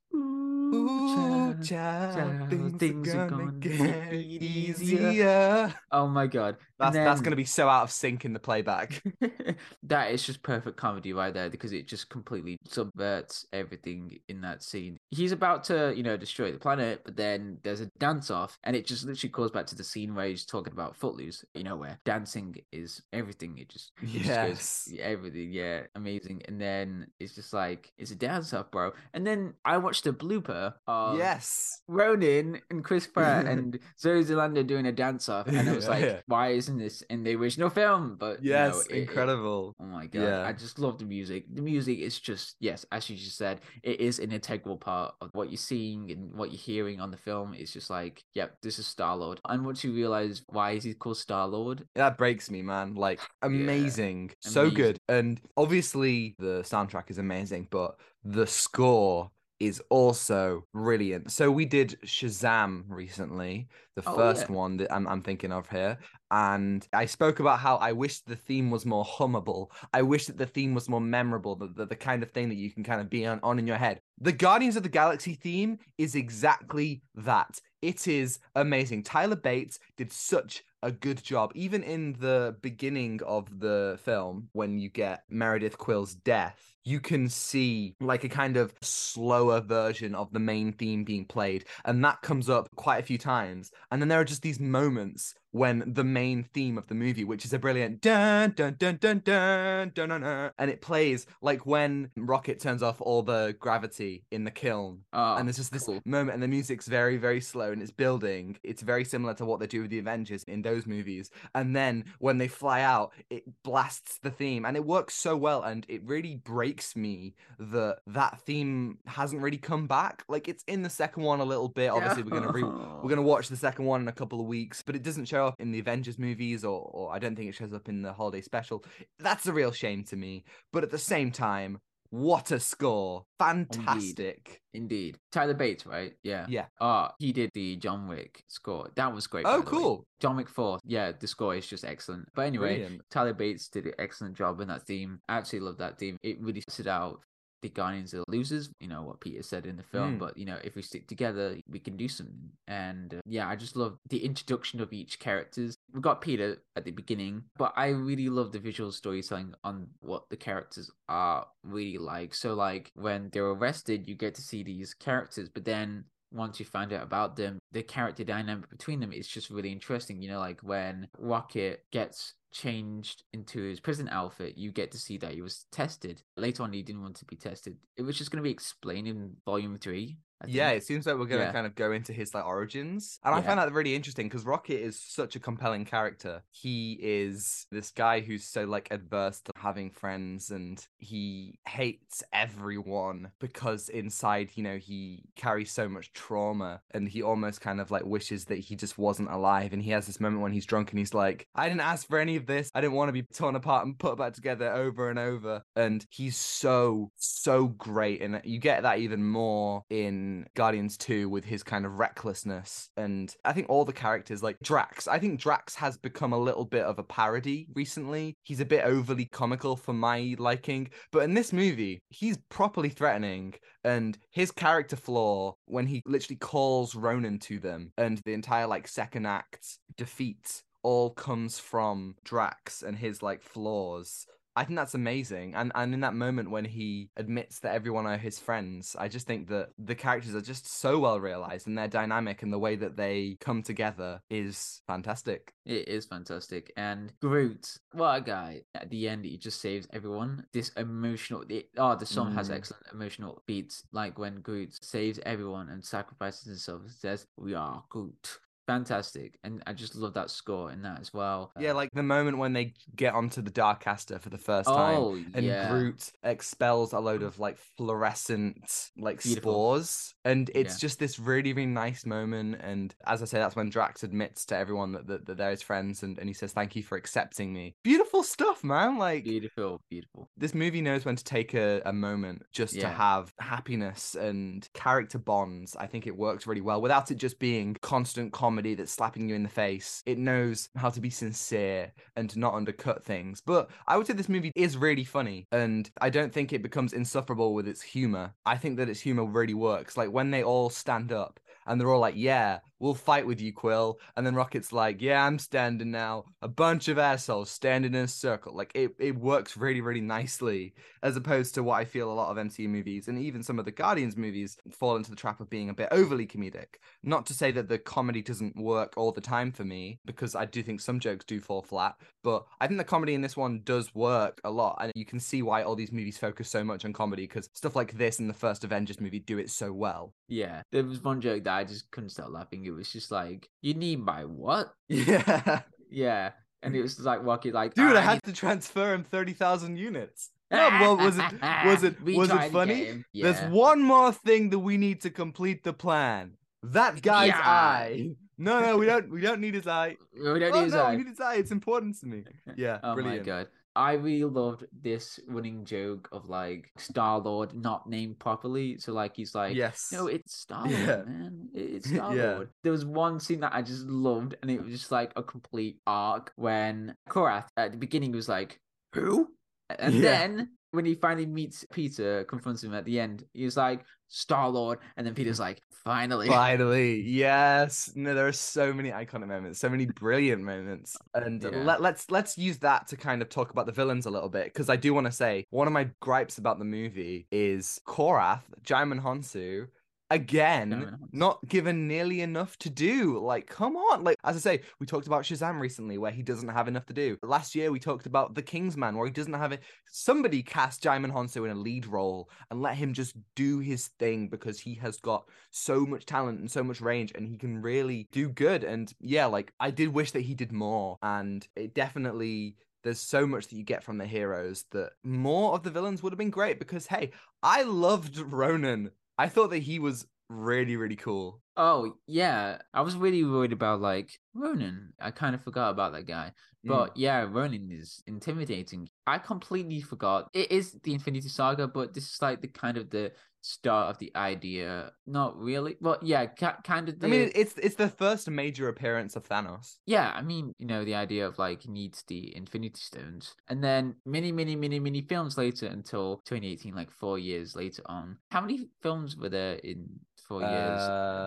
Ooh, 0.73 1.55
child, 1.63 1.63
child, 1.65 2.51
things, 2.51 2.79
things, 2.79 3.15
are 3.15 3.27
gonna, 3.27 3.45
gonna 3.45 3.53
get, 3.53 3.79
get 4.11 4.13
easier. 4.43 5.11
easier. 5.11 5.75
Oh 5.91 6.09
my 6.09 6.27
god. 6.27 6.57
That's 6.79 6.95
then, 6.95 7.05
that's 7.05 7.21
gonna 7.21 7.37
be 7.37 7.45
so 7.45 7.69
out 7.69 7.85
of 7.85 7.91
sync 7.91 8.25
in 8.25 8.33
the 8.33 8.41
playback. 8.41 9.03
that 9.85 10.11
is 10.11 10.25
just 10.25 10.43
perfect 10.43 10.77
comedy 10.77 11.13
right 11.13 11.33
there 11.33 11.51
because 11.51 11.73
it 11.73 11.87
just 11.87 12.09
completely 12.11 12.57
subverts 12.67 13.47
everything 13.53 14.19
in 14.29 14.41
that 14.41 14.63
scene. 14.63 14.97
He's 15.11 15.33
about 15.33 15.65
to, 15.65 15.93
you 15.97 16.03
know, 16.03 16.17
destroy 16.17 16.51
the 16.51 16.59
planet, 16.59 17.03
but 17.05 17.17
then 17.17 17.59
there's 17.63 17.81
a 17.81 17.91
dance 17.99 18.31
off, 18.31 18.59
and 18.65 18.75
it 18.75 18.87
just 18.87 19.05
literally 19.05 19.31
calls 19.31 19.51
back 19.51 19.67
to 19.67 19.77
the 19.77 19.85
scene 19.85 20.15
where 20.15 20.27
he's 20.27 20.45
talking 20.45 20.73
about 20.73 20.97
Footloose, 20.97 21.45
you 21.55 21.65
know, 21.65 21.77
where 21.77 21.99
dancing 22.05 22.57
is 22.73 23.03
everything. 23.13 23.59
It 23.59 23.69
just, 23.69 23.93
it 24.03 24.09
yes, 24.09 24.27
just 24.27 24.91
goes, 24.91 24.99
everything, 25.01 25.53
yeah, 25.53 25.83
amazing. 25.95 26.43
And 26.49 26.61
then 26.61 27.07
it's 27.21 27.35
just 27.35 27.53
like 27.53 27.93
it's 27.99 28.11
a 28.11 28.17
dance 28.17 28.53
off, 28.53 28.71
bro. 28.71 28.93
And 29.13 29.27
then 29.27 29.55
I 29.65 29.79
watched 29.79 30.07
a 30.07 30.13
blooper 30.13 30.54
of 30.55 31.19
yes, 31.19 31.83
Ronan 31.89 32.61
and 32.71 32.85
Chris 32.85 33.07
Pratt 33.07 33.47
and 33.53 33.79
Zoe 33.99 34.25
Saldaña 34.25 34.67
doing 34.67 34.87
a 34.87 34.93
dance 34.93 35.29
off, 35.29 35.47
and 35.47 35.69
I 35.69 35.75
was 35.75 35.89
like, 35.89 36.23
why 36.27 36.49
is 36.51 36.65
isn't 36.65 36.79
this 36.79 37.03
in 37.03 37.23
the 37.25 37.35
original 37.35 37.71
film? 37.71 38.17
But 38.19 38.43
yes, 38.43 38.87
it, 38.87 38.97
incredible. 38.97 39.75
It, 39.79 39.83
oh 39.83 39.87
my 39.87 40.07
god, 40.07 40.23
yeah. 40.23 40.47
I 40.47 40.53
just 40.53 40.79
love 40.79 40.99
the 40.99 41.05
music. 41.05 41.45
The 41.53 41.63
music 41.63 41.99
is 41.99 42.19
just 42.19 42.57
yes, 42.61 42.85
as 42.91 43.09
you 43.09 43.17
just 43.17 43.37
said, 43.37 43.61
it 43.83 44.01
is 44.01 44.19
an 44.19 44.33
integral 44.33 44.77
part 44.77 45.15
of 45.21 45.31
what 45.33 45.51
you're 45.51 45.57
seeing 45.59 46.11
and 46.11 46.35
what 46.35 46.51
you're 46.51 46.59
hearing 46.59 47.01
on 47.01 47.11
the 47.11 47.17
film. 47.17 47.55
It's 47.55 47.73
just 47.73 47.91
like, 47.91 48.23
yep, 48.35 48.57
this 48.63 48.79
is 48.79 48.87
Star 48.87 49.17
Lord. 49.17 49.41
And 49.49 49.65
once 49.65 49.85
you 49.85 49.93
realize 49.93 50.43
why 50.49 50.73
is 50.73 50.85
he 50.85 50.95
called 50.95 51.19
Star 51.19 51.47
Lord, 51.47 51.87
that 51.95 52.17
breaks 52.17 52.51
me, 52.51 52.63
man. 52.63 52.95
Like 52.95 53.21
amazing, 53.43 54.31
yeah. 54.45 54.51
so 54.51 54.61
amazing. 54.63 54.77
good, 54.77 54.99
and 55.09 55.41
obviously 55.57 56.35
the 56.39 56.63
soundtrack 56.63 57.11
is 57.11 57.19
amazing, 57.19 57.69
but 57.71 57.97
the 58.25 58.47
score 58.47 59.31
is 59.67 59.83
also 59.91 60.65
brilliant. 60.73 61.33
So 61.33 61.51
we 61.51 61.65
did 61.65 61.99
Shazam 62.05 62.85
recently, 62.89 63.69
the 63.97 64.03
oh, 64.07 64.17
first 64.17 64.47
yeah. 64.49 64.57
one 64.57 64.77
that 64.79 64.93
I'm, 64.93 65.07
I'm 65.07 65.23
thinking 65.23 65.53
of 65.53 65.69
here, 65.69 65.99
and 66.31 66.87
I 66.93 67.07
spoke 67.07 67.41
about 67.41 67.61
how 67.61 67.77
I 67.77 67.93
wish 67.93 68.21
the 68.21 68.37
theme 68.37 68.71
was 68.71 68.85
more 68.85 69.05
hummable. 69.05 69.71
I 69.93 70.03
wish 70.03 70.27
that 70.27 70.39
the 70.39 70.47
theme 70.47 70.75
was 70.75 70.89
more 70.89 71.01
memorable, 71.01 71.55
the, 71.57 71.69
the, 71.69 71.87
the 71.87 71.97
kind 71.97 72.23
of 72.23 72.31
thing 72.31 72.49
that 72.49 72.57
you 72.57 72.71
can 72.71 72.85
kind 72.85 73.01
of 73.01 73.09
be 73.09 73.27
on, 73.27 73.41
on 73.43 73.59
in 73.59 73.67
your 73.67 73.77
head. 73.77 74.01
The 74.21 74.33
Guardians 74.33 74.77
of 74.77 74.83
the 74.83 74.89
Galaxy 74.89 75.35
theme 75.35 75.79
is 75.99 76.15
exactly 76.15 77.03
that. 77.15 77.61
It 77.83 78.09
is 78.09 78.39
amazing. 78.55 79.03
Tyler 79.03 79.37
Bates 79.37 79.79
did 79.97 80.11
such 80.11 80.65
a 80.83 80.91
good 80.91 81.23
job. 81.23 81.53
Even 81.55 81.83
in 81.83 82.15
the 82.19 82.57
beginning 82.63 83.21
of 83.27 83.61
the 83.61 83.99
film, 84.03 84.49
when 84.53 84.79
you 84.79 84.89
get 84.89 85.25
Meredith 85.29 85.79
Quill's 85.79 86.15
death, 86.15 86.74
you 86.85 87.01
can 87.01 87.29
see 87.29 87.95
like 88.01 88.25
a 88.25 88.29
kind 88.29 88.57
of 88.57 88.75
slower 88.83 89.61
version 89.61 90.15
of 90.15 90.33
the 90.33 90.39
main 90.39 90.73
theme 90.73 91.05
being 91.05 91.25
played. 91.25 91.65
And 91.85 92.05
that 92.05 92.21
comes 92.23 92.51
up 92.51 92.69
quite 92.77 92.99
a 92.99 93.07
few 93.07 93.19
times. 93.19 93.71
And 93.91 94.01
then 94.01 94.09
there 94.09 94.21
are 94.21 94.25
just 94.25 94.43
these 94.43 94.61
moments 94.61 95.35
when 95.55 95.85
the 95.87 96.03
main 96.03 96.43
theme 96.43 96.77
of 96.77 96.89
the 96.89 96.97
movie, 96.97 97.23
which 97.23 97.45
is 97.45 97.53
a 97.53 97.59
brilliant 97.61 98.01
dun 98.01 98.51
dun 98.57 98.75
dun 98.77 98.97
dun 98.97 99.21
dun 99.25 99.93
dun 99.95 100.09
dun, 100.09 100.09
dun 100.21 100.51
and 100.59 100.69
it 100.69 100.81
plays 100.83 101.27
like 101.41 101.65
when 101.65 102.11
Rocket 102.17 102.59
turns 102.59 102.83
off 102.83 103.01
all 103.01 103.23
the 103.23 103.55
gravity 103.61 104.25
in 104.33 104.43
the 104.43 104.51
kiln, 104.51 105.03
Oh, 105.13 105.37
and 105.37 105.47
there's 105.47 105.57
just 105.59 105.71
this 105.73 105.85
cool. 105.85 106.01
moment, 106.05 106.35
and 106.35 106.43
the 106.43 106.49
music's 106.49 106.89
very 106.89 107.17
very 107.19 107.41
slow, 107.41 107.71
and 107.71 107.81
it's 107.81 107.93
building. 107.93 108.57
It's 108.65 108.83
very 108.83 109.05
similar 109.05 109.33
to 109.35 109.45
what 109.45 109.61
they 109.61 109.69
do 109.69 109.83
with 109.83 109.91
the 109.91 110.01
Avengers 110.01 110.43
in 110.45 110.63
those 110.63 110.87
movies, 110.89 111.31
and 111.55 111.75
then 111.77 112.05
when 112.19 112.39
they 112.39 112.49
fly 112.49 112.81
out, 112.81 113.13
it 113.31 113.45
blasts 113.63 114.19
the 114.19 114.31
theme, 114.31 114.65
and 114.65 114.77
it 114.77 114.85
works 114.85 115.15
so 115.15 115.37
well, 115.37 115.63
and 115.63 115.87
it 115.89 116.03
really 116.05 116.35
breaks 116.35 116.97
me 116.97 117.37
that 117.61 117.99
that 118.09 118.41
theme 118.41 118.99
hasn't 119.07 119.41
really 119.41 119.57
come 119.59 119.87
back. 119.87 120.25
Like 120.29 120.49
it's 120.49 120.65
in 120.67 120.83
the 120.83 120.91
second 120.91 121.23
one 121.23 121.39
a 121.39 121.45
little 121.45 121.69
bit. 121.69 121.91
Obviously, 121.91 122.25
we're 122.25 122.41
gonna 122.41 122.51
re- 122.51 122.63
we're 122.65 123.09
gonna 123.15 123.23
watch 123.23 123.49
the 123.49 123.57
second 123.57 123.85
one 123.85 124.01
in 124.01 124.09
a 124.09 124.13
couple 124.13 124.41
of 124.41 124.47
weeks, 124.47 124.83
but 124.83 124.97
it 124.97 125.05
doesn't 125.05 125.27
show 125.27 125.44
up 125.49 125.61
in 125.61 125.73
the 125.73 125.79
Avengers 125.79 126.19
movies, 126.19 126.65
or, 126.65 126.81
or 126.93 127.13
I 127.13 127.19
don't 127.19 127.37
think 127.37 127.49
it 127.49 127.55
shows 127.55 127.73
up 127.73 127.89
in 127.89 128.03
the 128.03 128.13
holiday 128.13 128.41
special. 128.41 128.85
That's 129.19 129.47
a 129.47 129.53
real 129.53 129.73
shame 129.73 130.05
to 130.05 130.17
me. 130.17 130.45
But 130.73 130.85
at 130.85 130.91
the 130.91 130.99
same 130.99 131.31
time, 131.31 131.79
what 132.11 132.53
a 132.53 132.61
score! 132.61 133.25
Fantastic. 133.41 134.61
Indeed. 134.73 135.19
Tyler 135.33 135.55
Bates, 135.55 135.85
right? 135.85 136.13
Yeah. 136.23 136.47
Yeah. 136.49 136.67
Uh, 136.81 137.09
he 137.19 137.33
did 137.33 137.51
the 137.55 137.75
John 137.75 138.07
Wick 138.07 138.45
score. 138.47 138.89
That 138.95 139.13
was 139.13 139.27
great. 139.27 139.47
Oh, 139.49 139.61
way. 139.61 139.67
cool. 139.67 140.07
John 140.21 140.37
Wick 140.37 140.49
4. 140.49 140.79
Yeah, 140.85 141.11
the 141.19 141.27
score 141.27 141.57
is 141.57 141.67
just 141.67 141.85
excellent. 141.85 142.29
But 142.35 142.43
anyway, 142.43 142.77
Brilliant. 142.77 143.03
Tyler 143.11 143.33
Bates 143.33 143.69
did 143.69 143.87
an 143.87 143.95
excellent 143.99 144.37
job 144.37 144.61
in 144.61 144.69
that 144.69 144.87
theme. 144.87 145.19
I 145.29 145.39
absolutely 145.39 145.71
love 145.71 145.79
that 145.79 145.99
theme. 145.99 146.17
It 146.23 146.41
really 146.41 146.63
stood 146.69 146.87
out. 146.87 147.21
The 147.65 147.71
Guardians 147.71 148.13
are 148.13 148.23
losers, 148.29 148.69
you 148.79 148.89
know 148.89 149.01
what 149.01 149.21
Peter 149.21 149.43
said 149.43 149.65
in 149.65 149.77
the 149.79 149.83
film, 149.83 150.17
Mm. 150.17 150.19
but 150.19 150.37
you 150.37 150.45
know, 150.45 150.59
if 150.63 150.77
we 150.77 150.83
stick 150.83 151.07
together, 151.09 151.57
we 151.67 151.79
can 151.79 151.97
do 151.97 152.09
something. 152.09 152.51
And 152.69 153.15
uh, 153.15 153.21
yeah, 153.25 153.49
I 153.49 153.57
just 153.57 153.75
love 153.75 153.97
the 154.07 154.23
introduction 154.23 154.83
of 154.83 154.93
each 154.93 155.19
characters. 155.19 155.79
We 155.95 156.03
got 156.03 156.21
Peter 156.21 156.59
at 156.77 156.85
the 156.85 156.91
beginning, 156.91 157.45
but 157.57 157.73
I 157.75 157.89
really 157.89 158.29
love 158.29 158.53
the 158.53 158.59
visual 158.59 158.93
storytelling 158.93 159.55
on 159.65 159.89
what 160.01 160.29
the 160.29 160.37
characters 160.37 160.91
are 161.09 161.47
really 161.63 161.97
like. 161.97 162.35
So, 162.35 162.53
like 162.53 162.93
when 162.95 163.31
they're 163.33 163.47
arrested, 163.47 164.07
you 164.09 164.15
get 164.15 164.35
to 164.35 164.43
see 164.43 164.63
these 164.63 164.93
characters, 164.93 165.49
but 165.49 165.65
then 165.65 166.05
once 166.35 166.59
you 166.59 166.67
find 166.67 166.93
out 166.93 167.03
about 167.03 167.37
them, 167.37 167.59
the 167.73 167.83
character 167.83 168.25
dynamic 168.25 168.69
between 168.69 169.01
them 169.01 169.13
is 169.13 169.29
just 169.29 169.51
really 169.51 169.73
interesting. 169.73 170.21
You 170.21 170.31
know, 170.31 170.41
like 170.41 170.61
when 170.63 171.09
Rocket 171.19 171.85
gets 171.93 172.35
changed 172.53 173.25
into 173.33 173.63
his 173.63 173.81
prison 173.81 174.09
outfit, 174.11 174.59
you 174.59 174.73
get 174.73 174.91
to 174.93 174.99
see 174.99 175.17
that 175.19 175.33
he 175.33 175.43
was 175.43 175.67
tested. 175.73 176.23
Later 176.37 176.63
on, 176.63 176.73
he 176.73 176.83
didn't 176.83 177.03
want 177.03 177.17
to 177.17 177.25
be 177.25 177.37
tested. 177.37 177.77
It 177.97 178.03
was 178.03 178.19
just 178.19 178.31
going 178.31 178.43
to 178.43 178.47
be 178.47 178.53
explained 178.53 179.09
in 179.09 179.37
volume 179.45 179.79
three. 179.79 180.19
Yeah, 180.49 180.71
it 180.71 180.85
seems 180.85 181.07
like 181.07 181.17
we're 181.17 181.27
gonna 181.27 181.45
Yeah. 181.45 181.53
kind 181.53 181.67
of 181.67 181.75
go 181.75 181.93
into 181.93 182.13
his 182.13 182.35
like 182.35 182.45
origins, 182.45 183.19
and 183.25 183.35
I 183.35 183.41
find 183.43 183.59
that 183.59 183.73
really 183.73 183.95
interesting 183.95 184.29
because 184.29 184.45
Rocket 184.45 184.81
is 184.81 184.99
such 184.99 185.37
a 185.37 185.41
compelling 185.41 185.85
character. 185.85 186.43
He 186.51 186.99
is 187.01 187.67
this 187.71 187.91
guy 187.91 188.21
who's 188.21 188.45
so 188.45 188.65
like 188.65 188.89
adverse 188.91 189.41
to 189.43 189.53
having 189.57 189.91
friends, 189.91 190.51
and 190.51 190.85
he 190.99 191.59
hates 191.67 192.23
everyone 192.33 193.33
because 193.41 193.89
inside, 193.89 194.51
you 194.55 194.63
know, 194.63 194.77
he 194.79 195.25
carries 195.37 195.73
so 195.73 195.89
much 195.89 196.13
trauma, 196.13 196.81
and 196.93 197.09
he 197.09 197.23
almost 197.23 197.61
kind 197.61 197.81
of 197.81 197.91
like 197.91 198.05
wishes 198.05 198.47
that 198.47 198.59
he 198.59 198.77
just 198.77 198.99
wasn't 198.99 199.31
alive. 199.31 199.73
And 199.73 199.83
he 199.83 199.91
has 199.91 200.07
this 200.07 200.21
moment 200.21 200.43
when 200.43 200.53
he's 200.53 200.67
drunk, 200.67 200.91
and 200.91 200.99
he's 200.99 201.15
like, 201.15 201.47
"I 201.55 201.69
didn't 201.69 201.81
ask 201.81 202.07
for 202.09 202.19
any 202.19 202.37
of 202.37 202.47
this. 202.47 202.71
I 202.75 202.81
didn't 202.81 202.95
want 202.95 203.09
to 203.09 203.13
be 203.13 203.23
torn 203.23 203.57
apart 203.57 203.87
and 203.87 203.99
put 203.99 204.19
back 204.19 204.33
together 204.35 204.71
over 204.73 205.11
and 205.11 205.19
over." 205.19 205.63
And 205.77 206.05
he's 206.11 206.37
so 206.37 207.11
so 207.17 207.69
great, 207.69 208.23
and 208.23 208.41
you 208.45 208.59
get 208.59 208.83
that 208.83 208.99
even 208.99 209.25
more 209.25 209.83
in 209.91 210.34
Guardians 210.55 210.97
2 210.97 211.29
with 211.29 211.45
his 211.45 211.63
kind 211.63 211.87
of 211.87 211.99
recklessness. 211.99 212.91
And 212.97 213.35
I 213.45 213.53
think 213.53 213.69
all 213.69 213.85
the 213.85 213.93
characters, 213.93 214.43
like 214.43 214.59
Drax, 214.63 215.07
I 215.09 215.19
think 215.19 215.41
Drax 215.41 215.75
has 215.77 215.97
become 215.97 216.33
a 216.33 216.39
little 216.39 216.65
bit 216.65 216.85
of 216.85 216.99
a 216.99 217.05
parody 217.05 217.69
recently. 217.75 218.37
He's 218.43 218.61
a 218.61 218.65
bit 218.65 218.85
overly 218.85 219.27
comical 219.27 219.77
for 219.77 219.93
my 219.93 220.35
liking. 220.39 220.89
But 221.13 221.25
in 221.25 221.35
this 221.35 221.53
movie, 221.53 222.03
he's 222.09 222.39
properly 222.49 222.89
threatening. 222.89 223.55
And 223.85 224.19
his 224.31 224.51
character 224.51 224.97
flaw, 224.97 225.55
when 225.67 225.87
he 225.87 226.03
literally 226.07 226.39
calls 226.39 226.95
Ronan 226.95 227.39
to 227.41 227.59
them, 227.59 227.93
and 227.99 228.21
the 228.25 228.33
entire 228.33 228.67
like 228.67 228.89
second 228.89 229.27
act 229.27 229.79
defeat 229.97 230.63
all 230.83 231.11
comes 231.11 231.59
from 231.59 232.15
Drax 232.25 232.83
and 232.83 232.97
his 232.97 233.23
like 233.23 233.43
flaws. 233.43 234.27
I 234.57 234.65
think 234.65 234.79
that's 234.79 234.95
amazing. 234.95 235.55
And 235.55 235.73
and 235.75 235.93
in 235.95 236.01
that 236.01 236.15
moment 236.15 236.51
when 236.51 236.65
he 236.65 237.11
admits 237.17 237.61
that 237.61 237.75
everyone 237.75 238.07
are 238.07 238.17
his 238.17 238.39
friends, 238.39 238.95
I 238.99 239.09
just 239.09 239.27
think 239.27 239.49
that 239.49 239.71
the 239.79 239.95
characters 239.95 240.35
are 240.35 240.41
just 240.41 240.67
so 240.81 240.99
well 241.01 241.19
realized 241.21 241.67
and 241.67 241.77
their 241.77 241.89
dynamic 241.89 242.43
and 242.43 242.53
the 242.53 242.59
way 242.59 242.77
that 242.77 242.97
they 242.97 243.37
come 243.41 243.63
together 243.63 244.21
is 244.31 244.81
fantastic. 244.87 245.53
It 245.67 245.89
is 245.89 246.07
fantastic. 246.07 246.73
And 246.77 247.13
Groot, 247.21 247.79
what 247.93 248.15
a 248.17 248.21
guy. 248.21 248.63
At 248.75 248.91
the 248.91 249.09
end, 249.09 249.25
he 249.25 249.37
just 249.39 249.61
saves 249.61 249.89
everyone. 249.93 250.47
This 250.53 250.71
emotional. 250.77 251.45
It, 251.49 251.71
oh, 251.77 251.97
the 251.97 252.07
song 252.07 252.33
has 252.35 252.51
Mm. 252.51 252.55
excellent 252.55 252.85
emotional 252.93 253.43
beats. 253.47 253.85
Like 253.93 254.19
when 254.19 254.41
Groot 254.41 254.75
saves 254.85 255.19
everyone 255.25 255.69
and 255.71 255.85
sacrifices 255.85 256.47
himself 256.47 256.83
and 256.83 256.91
says, 256.91 257.27
We 257.37 257.55
are 257.55 257.83
Groot. 257.89 258.39
Fantastic. 258.67 259.39
And 259.45 259.63
I 259.67 259.73
just 259.73 259.95
love 259.95 260.15
that 260.15 260.31
score 260.31 260.73
in 260.73 260.83
that 260.83 261.01
as 261.01 261.13
well. 261.13 261.53
Yeah, 261.59 261.73
like 261.73 261.91
the 261.93 262.03
moment 262.03 262.39
when 262.39 262.53
they 262.53 262.75
get 262.97 263.15
onto 263.15 263.43
the 263.43 263.51
Dark 263.51 263.87
Aster 263.87 264.19
for 264.19 264.31
the 264.31 264.39
first 264.39 264.69
time. 264.69 264.97
oh, 264.97 265.19
and 265.35 265.45
yeah. 265.45 265.69
Groot 265.69 266.11
expels 266.23 266.93
a 266.93 266.99
load 267.01 267.21
mm. 267.21 267.27
of 267.27 267.39
like 267.39 267.59
fluorescent 267.77 268.91
like 268.97 269.23
Beautiful. 269.23 269.53
spores, 269.53 270.15
and 270.25 270.51
it's 270.55 270.75
Yeah. 270.75 270.79
just 270.87 270.99
this 270.99 271.19
really 271.19 271.53
really 271.53 271.67
nice 271.67 272.07
moment. 272.07 272.57
And 272.61 272.95
as 273.07 273.23
I 273.23 273.27
say, 273.27 273.39
that's 273.39 273.57
when 273.57 273.71
Drax 273.71 274.03
admits 274.03 274.45
to 274.47 274.57
everyone 274.57 274.93
that, 274.93 275.07
that, 275.07 275.27
that 275.27 275.37
they're 275.37 275.51
his 275.51 275.63
friends, 275.63 276.03
and, 276.03 276.19
and 276.19 276.29
he 276.29 276.35
says, 276.35 276.53
"Thank 276.53 276.77
you 276.77 276.83
for 276.83 276.97
accepting 276.97 277.53
me." 277.53 277.75
Beautiful 277.83 278.23
stuff, 278.23 278.65
man. 278.65 278.99
Like 278.99 279.25
Beautiful, 279.25 279.81
beautiful. 279.91 280.29
this 280.37 280.55
movie 280.55 280.81
knows 280.81 281.05
when 281.05 281.17
to 281.17 281.25
take 281.25 281.55
a, 281.55 281.83
a 281.85 281.93
moment 281.93 282.43
just 282.53 282.79
to 282.81 282.89
have 282.89 283.33
happiness 283.39 284.15
and 284.15 284.69
character 284.75 285.19
bonds. 285.19 285.77
I 285.77 285.87
think 285.87 286.07
it 286.07 286.17
works 286.17 286.47
really 286.47 286.61
well 286.61 286.81
without 286.81 287.11
it 287.11 287.17
just 287.17 287.39
being 287.39 287.77
constant 287.83 288.33
comedy 288.55 288.77
that's 288.77 288.93
slapping 288.93 289.29
you 289.29 289.35
in 289.35 289.43
the 289.43 289.49
face. 289.49 290.01
It 290.07 290.17
knows 290.17 290.69
how 290.77 290.89
to 290.89 291.01
be 291.01 291.11
sincere 291.11 291.93
and 292.15 292.31
to 292.31 292.39
not 292.39 292.55
undercut 292.55 293.03
things. 293.03 293.41
But 293.41 293.69
I 293.89 293.97
would 293.97 294.07
say 294.07 294.13
this 294.13 294.29
movie 294.29 294.53
is 294.55 294.77
really 294.77 295.03
funny, 295.03 295.49
and 295.51 295.91
I 296.01 296.09
don't 296.09 296.33
think 296.33 296.53
it 296.53 296.63
becomes 296.63 296.93
insufferable 296.93 297.53
with 297.53 297.67
its 297.67 297.83
humor. 297.83 298.33
I 298.47 298.57
think 298.57 298.77
that 298.77 298.89
its 298.89 299.01
humor 299.01 299.25
really 299.25 299.55
works. 299.55 299.97
Like 299.97 300.13
when 300.13 300.31
they 300.31 300.45
all 300.45 300.71
stand 300.71 301.11
up 301.11 301.41
and 301.67 301.81
they're 301.81 301.91
all 301.91 301.99
like, 301.99 302.15
"Yeah, 302.17 302.61
we'll 302.85 302.95
fight 302.95 303.27
with 303.27 303.41
you, 303.41 303.53
Quill," 303.53 303.99
and 304.17 304.27
then 304.27 304.35
Rocket's 304.35 304.73
like, 304.73 305.01
"Yeah, 305.01 305.25
I'm 305.25 305.39
standing 305.39 305.91
now." 305.91 306.27
A 306.43 306.49
bunch 306.49 306.89
of 306.89 306.99
assholes 306.99 307.51
standing 307.51 307.95
in 307.95 308.05
a 308.05 308.09
circle. 308.09 308.55
Like 308.55 308.71
it, 308.75 308.93
it 308.99 309.17
works 309.17 309.57
really, 309.57 309.81
really 309.81 310.01
nicely, 310.01 310.75
as 311.03 311.17
opposed 311.17 311.55
to 311.55 311.63
what 311.63 311.81
I 311.81 311.85
feel 311.85 312.13
a 312.13 312.15
lot 312.15 312.31
of 312.31 312.37
MCU 312.37 312.69
movies 312.69 313.09
and 313.09 313.19
even 313.19 313.43
some 313.43 313.59
of 313.59 313.65
the 313.65 313.71
Guardians 313.71 314.17
movies 314.17 314.57
fall 314.71 314.97
into 314.97 315.11
the 315.11 315.17
trap 315.17 315.41
of 315.41 315.51
being 315.51 315.71
a 315.71 315.75
bit 315.75 315.89
overly 315.91 316.27
comedic. 316.27 316.77
Not 317.03 317.27
to 317.27 317.35
say 317.35 317.51
that 317.53 317.69
the 317.69 317.79
comedy 317.79 318.23
doesn't 318.23 318.57
work 318.57 318.95
all 318.97 319.13
the 319.13 319.21
time 319.21 319.51
for 319.51 319.65
me, 319.65 319.99
because 320.05 320.35
I 320.35 320.45
do 320.45 320.63
think 320.63 320.81
some 320.81 321.01
jokes 321.01 321.25
do 321.25 321.41
fall 321.41 321.63
flat. 321.63 321.97
But 322.23 322.47
I 322.61 322.67
think 322.67 322.79
the 322.79 322.85
comedy 322.85 323.15
in 323.15 323.23
this 323.23 323.37
one 323.37 323.63
does 323.65 323.95
work 323.95 324.41
a 324.45 324.51
lot, 324.51 324.79
and 324.81 324.93
you 324.95 325.05
can 325.05 325.21
see 325.21 325.43
why 325.43 325.63
all 325.63 325.77
these 325.77 325.93
movies 325.93 326.19
focus 326.19 326.49
so 326.51 326.65
much 326.65 326.85
on 326.85 326.93
comedy 326.93 327.25
because 327.25 327.49
stuff 327.55 327.77
like 327.77 327.97
this 327.97 328.19
and 328.19 328.29
the 328.29 328.35
first 328.35 328.65
Avengers 328.65 329.01
movie 329.01 329.21
do 329.21 329.39
it 329.39 329.51
so 329.51 329.73
well. 329.73 330.15
Yeah. 330.29 330.63
There 330.73 330.85
was 330.85 331.03
one 331.03 331.21
joke 331.21 331.45
that 331.45 331.55
I 331.55 331.65
just 331.65 331.91
couldn't 331.91 332.11
stop 332.11 332.31
laughing. 332.31 332.65
It 332.65 332.71
was 332.75 332.91
just 332.93 333.11
like, 333.11 333.49
You 333.63 333.75
need 333.75 334.01
my 334.01 334.25
what? 334.25 334.75
Yeah, 334.89 335.63
Yeah. 335.91 336.33
And 336.63 336.75
it 336.75 336.81
was 336.83 336.99
like 337.01 337.23
Rocky, 337.23 337.53
like, 337.53 337.75
dude, 337.75 337.95
I 337.95 337.99
"I 337.99 338.01
had 338.01 338.15
need 338.15 338.33
to 338.33 338.33
transfer 338.33 338.95
him 338.95 339.05
thirty 339.05 339.33
thousand 339.33 339.77
units. 339.79 340.31
No, 340.51 340.69
well, 340.81 340.97
was 340.97 341.19
it 341.19 341.25
was 341.67 341.83
it 341.83 342.01
We 342.03 342.17
was 342.17 342.31
it 342.31 342.53
funny? 342.53 342.85
him. 342.85 343.05
There's 343.13 343.41
one 343.51 343.83
more 343.83 344.13
thing 344.13 344.51
that 344.51 344.61
we 344.61 344.77
need 344.77 345.01
to 345.03 345.11
complete 345.11 345.65
the 345.65 345.73
plan. 345.73 346.33
That 346.63 347.03
guy's 347.03 347.29
Yeah. 347.29 347.41
eye. 347.41 348.11
No, 348.39 348.61
no, 348.61 348.77
we 348.79 348.87
don't. 348.87 349.11
We 349.11 349.21
don't 349.21 349.41
need 349.41 349.55
his 349.55 349.67
eye. 349.67 349.97
We 350.15 350.39
don't 350.39 350.55
Oh, 350.55 350.63
use 350.65 350.73
no, 350.73 350.79
that. 350.79 350.91
we 350.93 350.97
need 350.99 351.09
his 351.09 351.21
eye. 351.21 351.37
It's 351.37 351.51
important 351.51 351.99
to 352.01 352.07
me. 352.07 352.25
Yeah, 352.57 352.79
oh 352.85 352.95
brilliant. 352.95 353.21
my 353.21 353.25
god. 353.27 353.49
I 353.77 353.93
really 353.95 354.25
loved 354.25 354.65
this 354.73 355.19
running 355.27 355.65
joke 355.65 356.09
of 356.13 356.29
like 356.29 356.71
Star 356.79 357.19
Lord 357.19 357.55
not 357.55 357.89
named 357.89 358.19
properly. 358.19 358.79
So 358.79 358.93
like 358.93 359.17
he's 359.17 359.35
like, 359.35 359.57
yes. 359.57 359.89
no, 359.93 360.07
it's 360.07 360.35
Star 360.35 360.63
Lord, 360.67 360.73
Yeah. 360.73 361.03
man. 361.05 361.49
It's 361.55 361.89
Star 361.89 362.15
Yeah. 362.17 362.35
Lord. 362.35 362.51
There 362.63 362.73
was 362.73 362.85
one 362.85 363.19
scene 363.21 363.41
that 363.41 363.55
I 363.55 363.63
just 363.63 363.87
loved, 363.87 364.37
and 364.43 364.51
it 364.51 364.63
was 364.63 364.73
just 364.73 364.93
like 364.93 365.13
a 365.17 365.23
complete 365.23 365.81
arc 365.87 366.33
when 366.37 366.95
Korath 367.09 367.49
at 367.57 367.73
the 367.73 367.79
beginning 367.79 368.13
was 368.13 368.29
like, 368.29 368.61
"Who?" 368.95 369.29
And 369.71 369.95
Yeah. 369.95 370.01
then 370.01 370.51
when 370.75 370.85
he 370.85 370.95
finally 370.95 371.27
meets 371.27 371.65
Peter, 371.73 372.25
confronts 372.25 372.63
him 372.63 372.75
at 372.75 372.85
the 372.85 372.99
end, 373.01 373.25
he's 373.33 373.57
like, 373.57 373.85
Star 374.09 374.49
Lord. 374.49 374.79
And 374.97 375.07
then 375.07 375.15
Peter's 375.15 375.41
like, 375.41 375.61
finally. 375.71 376.29
Finally, 376.45 377.01
yes. 377.03 377.93
No, 377.95 378.15
there 378.15 378.27
are 378.27 378.33
so 378.33 378.73
many 378.73 378.91
iconic 378.91 379.29
moments, 379.29 379.59
so 379.61 379.69
many 379.69 379.87
brilliant 379.87 380.43
moments, 380.43 380.97
and 381.15 381.43
Yeah. 381.43 381.51
let, 381.65 381.81
let's 381.83 382.11
let's 382.11 382.39
use 382.39 382.59
that 382.59 382.87
to 382.89 382.97
kind 382.97 383.23
of 383.23 383.29
talk 383.29 383.51
about 383.51 383.67
the 383.67 383.73
villains 383.73 384.07
a 384.07 384.11
little 384.11 384.29
bit 384.29 384.47
because 384.47 384.69
I 384.69 384.77
do 384.77 384.95
want 384.95 385.07
to 385.07 385.13
say 385.13 385.45
one 385.51 385.67
of 385.67 385.73
my 385.73 385.91
gripes 386.01 386.39
about 386.39 386.59
the 386.59 386.65
movie 386.65 387.27
is 387.31 387.81
Korath, 387.87 388.43
Djimon 388.65 389.03
Hounsou. 389.03 389.67
Again, 390.15 390.99
not 391.13 391.41
given 391.49 391.89
nearly 391.89 392.21
enough 392.21 392.57
to 392.59 392.71
do. 392.71 393.19
Like, 393.19 393.47
come 393.47 393.77
on. 393.77 394.05
Like, 394.05 394.17
as 394.25 394.37
I 394.37 394.39
say, 394.39 394.63
we 394.79 394.87
talked 394.87 395.07
about 395.07 395.25
Shazam 395.25 395.61
recently, 395.61 395.99
where 395.99 396.13
he 396.13 396.23
doesn't 396.23 396.49
have 396.49 396.69
enough 396.69 396.87
to 396.87 396.93
do. 396.93 397.19
Last 397.23 397.55
year, 397.55 397.73
we 397.73 397.81
talked 397.81 398.07
about 398.07 398.35
The 398.35 398.43
Kingsman, 398.43 398.97
where 398.97 399.07
he 399.07 399.13
doesn't 399.13 399.33
have 399.33 399.53
it. 399.53 399.63
Somebody 399.87 400.43
cast 400.43 400.83
Djimon 400.83 401.13
Hounsou 401.13 401.45
in 401.45 401.51
a 401.51 401.61
lead 401.61 401.87
role 401.87 402.31
and 402.51 402.63
let 402.63 402.77
him 402.77 402.95
just 402.95 403.15
do 403.35 403.59
his 403.59 403.89
thing 403.99 404.29
because 404.29 404.61
he 404.61 404.75
has 404.75 404.99
got 404.99 405.25
so 405.51 405.85
much 405.87 406.07
talent 406.07 406.41
and 406.41 406.51
so 406.51 406.63
much 406.63 406.81
range 406.81 407.13
and 407.15 407.27
he 407.27 407.37
can 407.37 407.61
really 407.61 408.09
do 408.13 408.29
good. 408.29 408.65
And 408.65 408.93
yeah, 409.01 409.27
like 409.27 409.53
I 409.61 409.71
did 409.71 409.89
wish 409.89 410.13
that 410.13 410.21
he 410.21 410.35
did 410.35 410.53
more. 410.53 410.99
And 411.03 411.47
it 411.57 411.75
definitely 411.75 412.57
there's 412.85 413.01
so 413.01 413.27
much 413.27 413.49
that 413.49 413.57
you 413.57 413.65
get 413.65 413.83
from 413.83 413.99
the 413.99 414.07
heroes 414.07 414.67
that 414.73 414.91
more 415.03 415.55
of 415.55 415.63
the 415.63 415.71
villains 415.71 416.03
would 416.03 416.13
have 416.13 416.19
been 416.19 416.31
great 416.31 416.59
because 416.59 416.87
hey, 416.87 417.11
I 417.43 417.63
loved 417.63 418.19
Ronan. 418.19 418.91
I 419.19 419.29
thought 419.29 419.51
that 419.51 419.59
he 419.59 419.79
was 419.79 420.07
really, 420.29 420.77
really 420.77 420.97
cool. 420.97 421.41
Oh, 421.57 421.95
yeah. 422.07 422.59
I 422.73 422.81
was 422.81 422.97
really 422.97 423.25
worried 423.25 423.53
about 423.53 423.81
like 423.81 424.19
Ronan. 424.35 424.93
I 425.01 425.11
kind 425.11 425.35
of 425.35 425.43
forgot 425.43 425.71
about 425.71 425.93
that 425.93 426.07
guy. 426.07 426.33
Mm. 426.67 426.69
But 426.69 426.97
yeah, 426.97 427.27
Ronan 427.31 427.71
is 427.71 428.03
intimidating. 428.07 428.89
I 429.07 429.19
completely 429.19 429.81
forgot. 429.81 430.29
It 430.35 430.51
is 430.51 430.79
the 430.83 430.95
Infinity 430.95 431.29
Saga, 431.29 431.69
but 431.69 431.95
this 431.95 432.11
is 432.11 432.23
like 432.23 432.41
the 432.41 432.49
kind 432.49 432.77
of 432.77 432.91
the 432.91 433.13
start 433.45 433.91
of 433.91 433.99
the 433.99 434.11
idea. 434.17 434.93
Not 435.07 435.37
really. 435.39 435.77
Well, 435.81 435.99
yeah, 436.03 436.25
ca- 436.27 436.57
kind 436.65 436.89
of 436.89 436.99
the 436.99 437.07
I 437.07 437.11
mean, 437.11 437.31
it's 437.35 437.55
it's 437.59 437.75
the 437.77 437.89
first 437.91 438.29
major 438.31 438.69
appearance 438.69 439.17
of 439.17 439.29
Thanos. 439.29 439.77
Yeah, 439.85 440.11
I 440.15 440.23
mean, 440.23 440.55
you 440.59 440.67
know, 440.67 440.83
the 440.85 440.95
idea 440.95 441.27
of 441.27 441.39
like 441.39 441.69
needs 441.69 442.03
the 442.09 442.35
Infinity 442.35 442.81
Stones. 442.81 443.35
And 443.49 443.63
then 443.63 443.97
many, 444.07 444.33
many, 444.33 444.57
many, 444.57 444.81
many 444.81 445.03
films 445.03 445.37
later 445.37 445.67
until 445.67 446.23
2018, 446.25 446.75
like 446.75 446.91
four 446.91 447.19
years 447.19 447.55
later 447.55 447.83
on. 447.87 448.17
How 448.31 448.41
many 448.41 448.67
films 448.81 449.17
were 449.17 449.29
there 449.29 449.57
in 449.57 449.89
four 450.27 450.41
years 450.41 450.81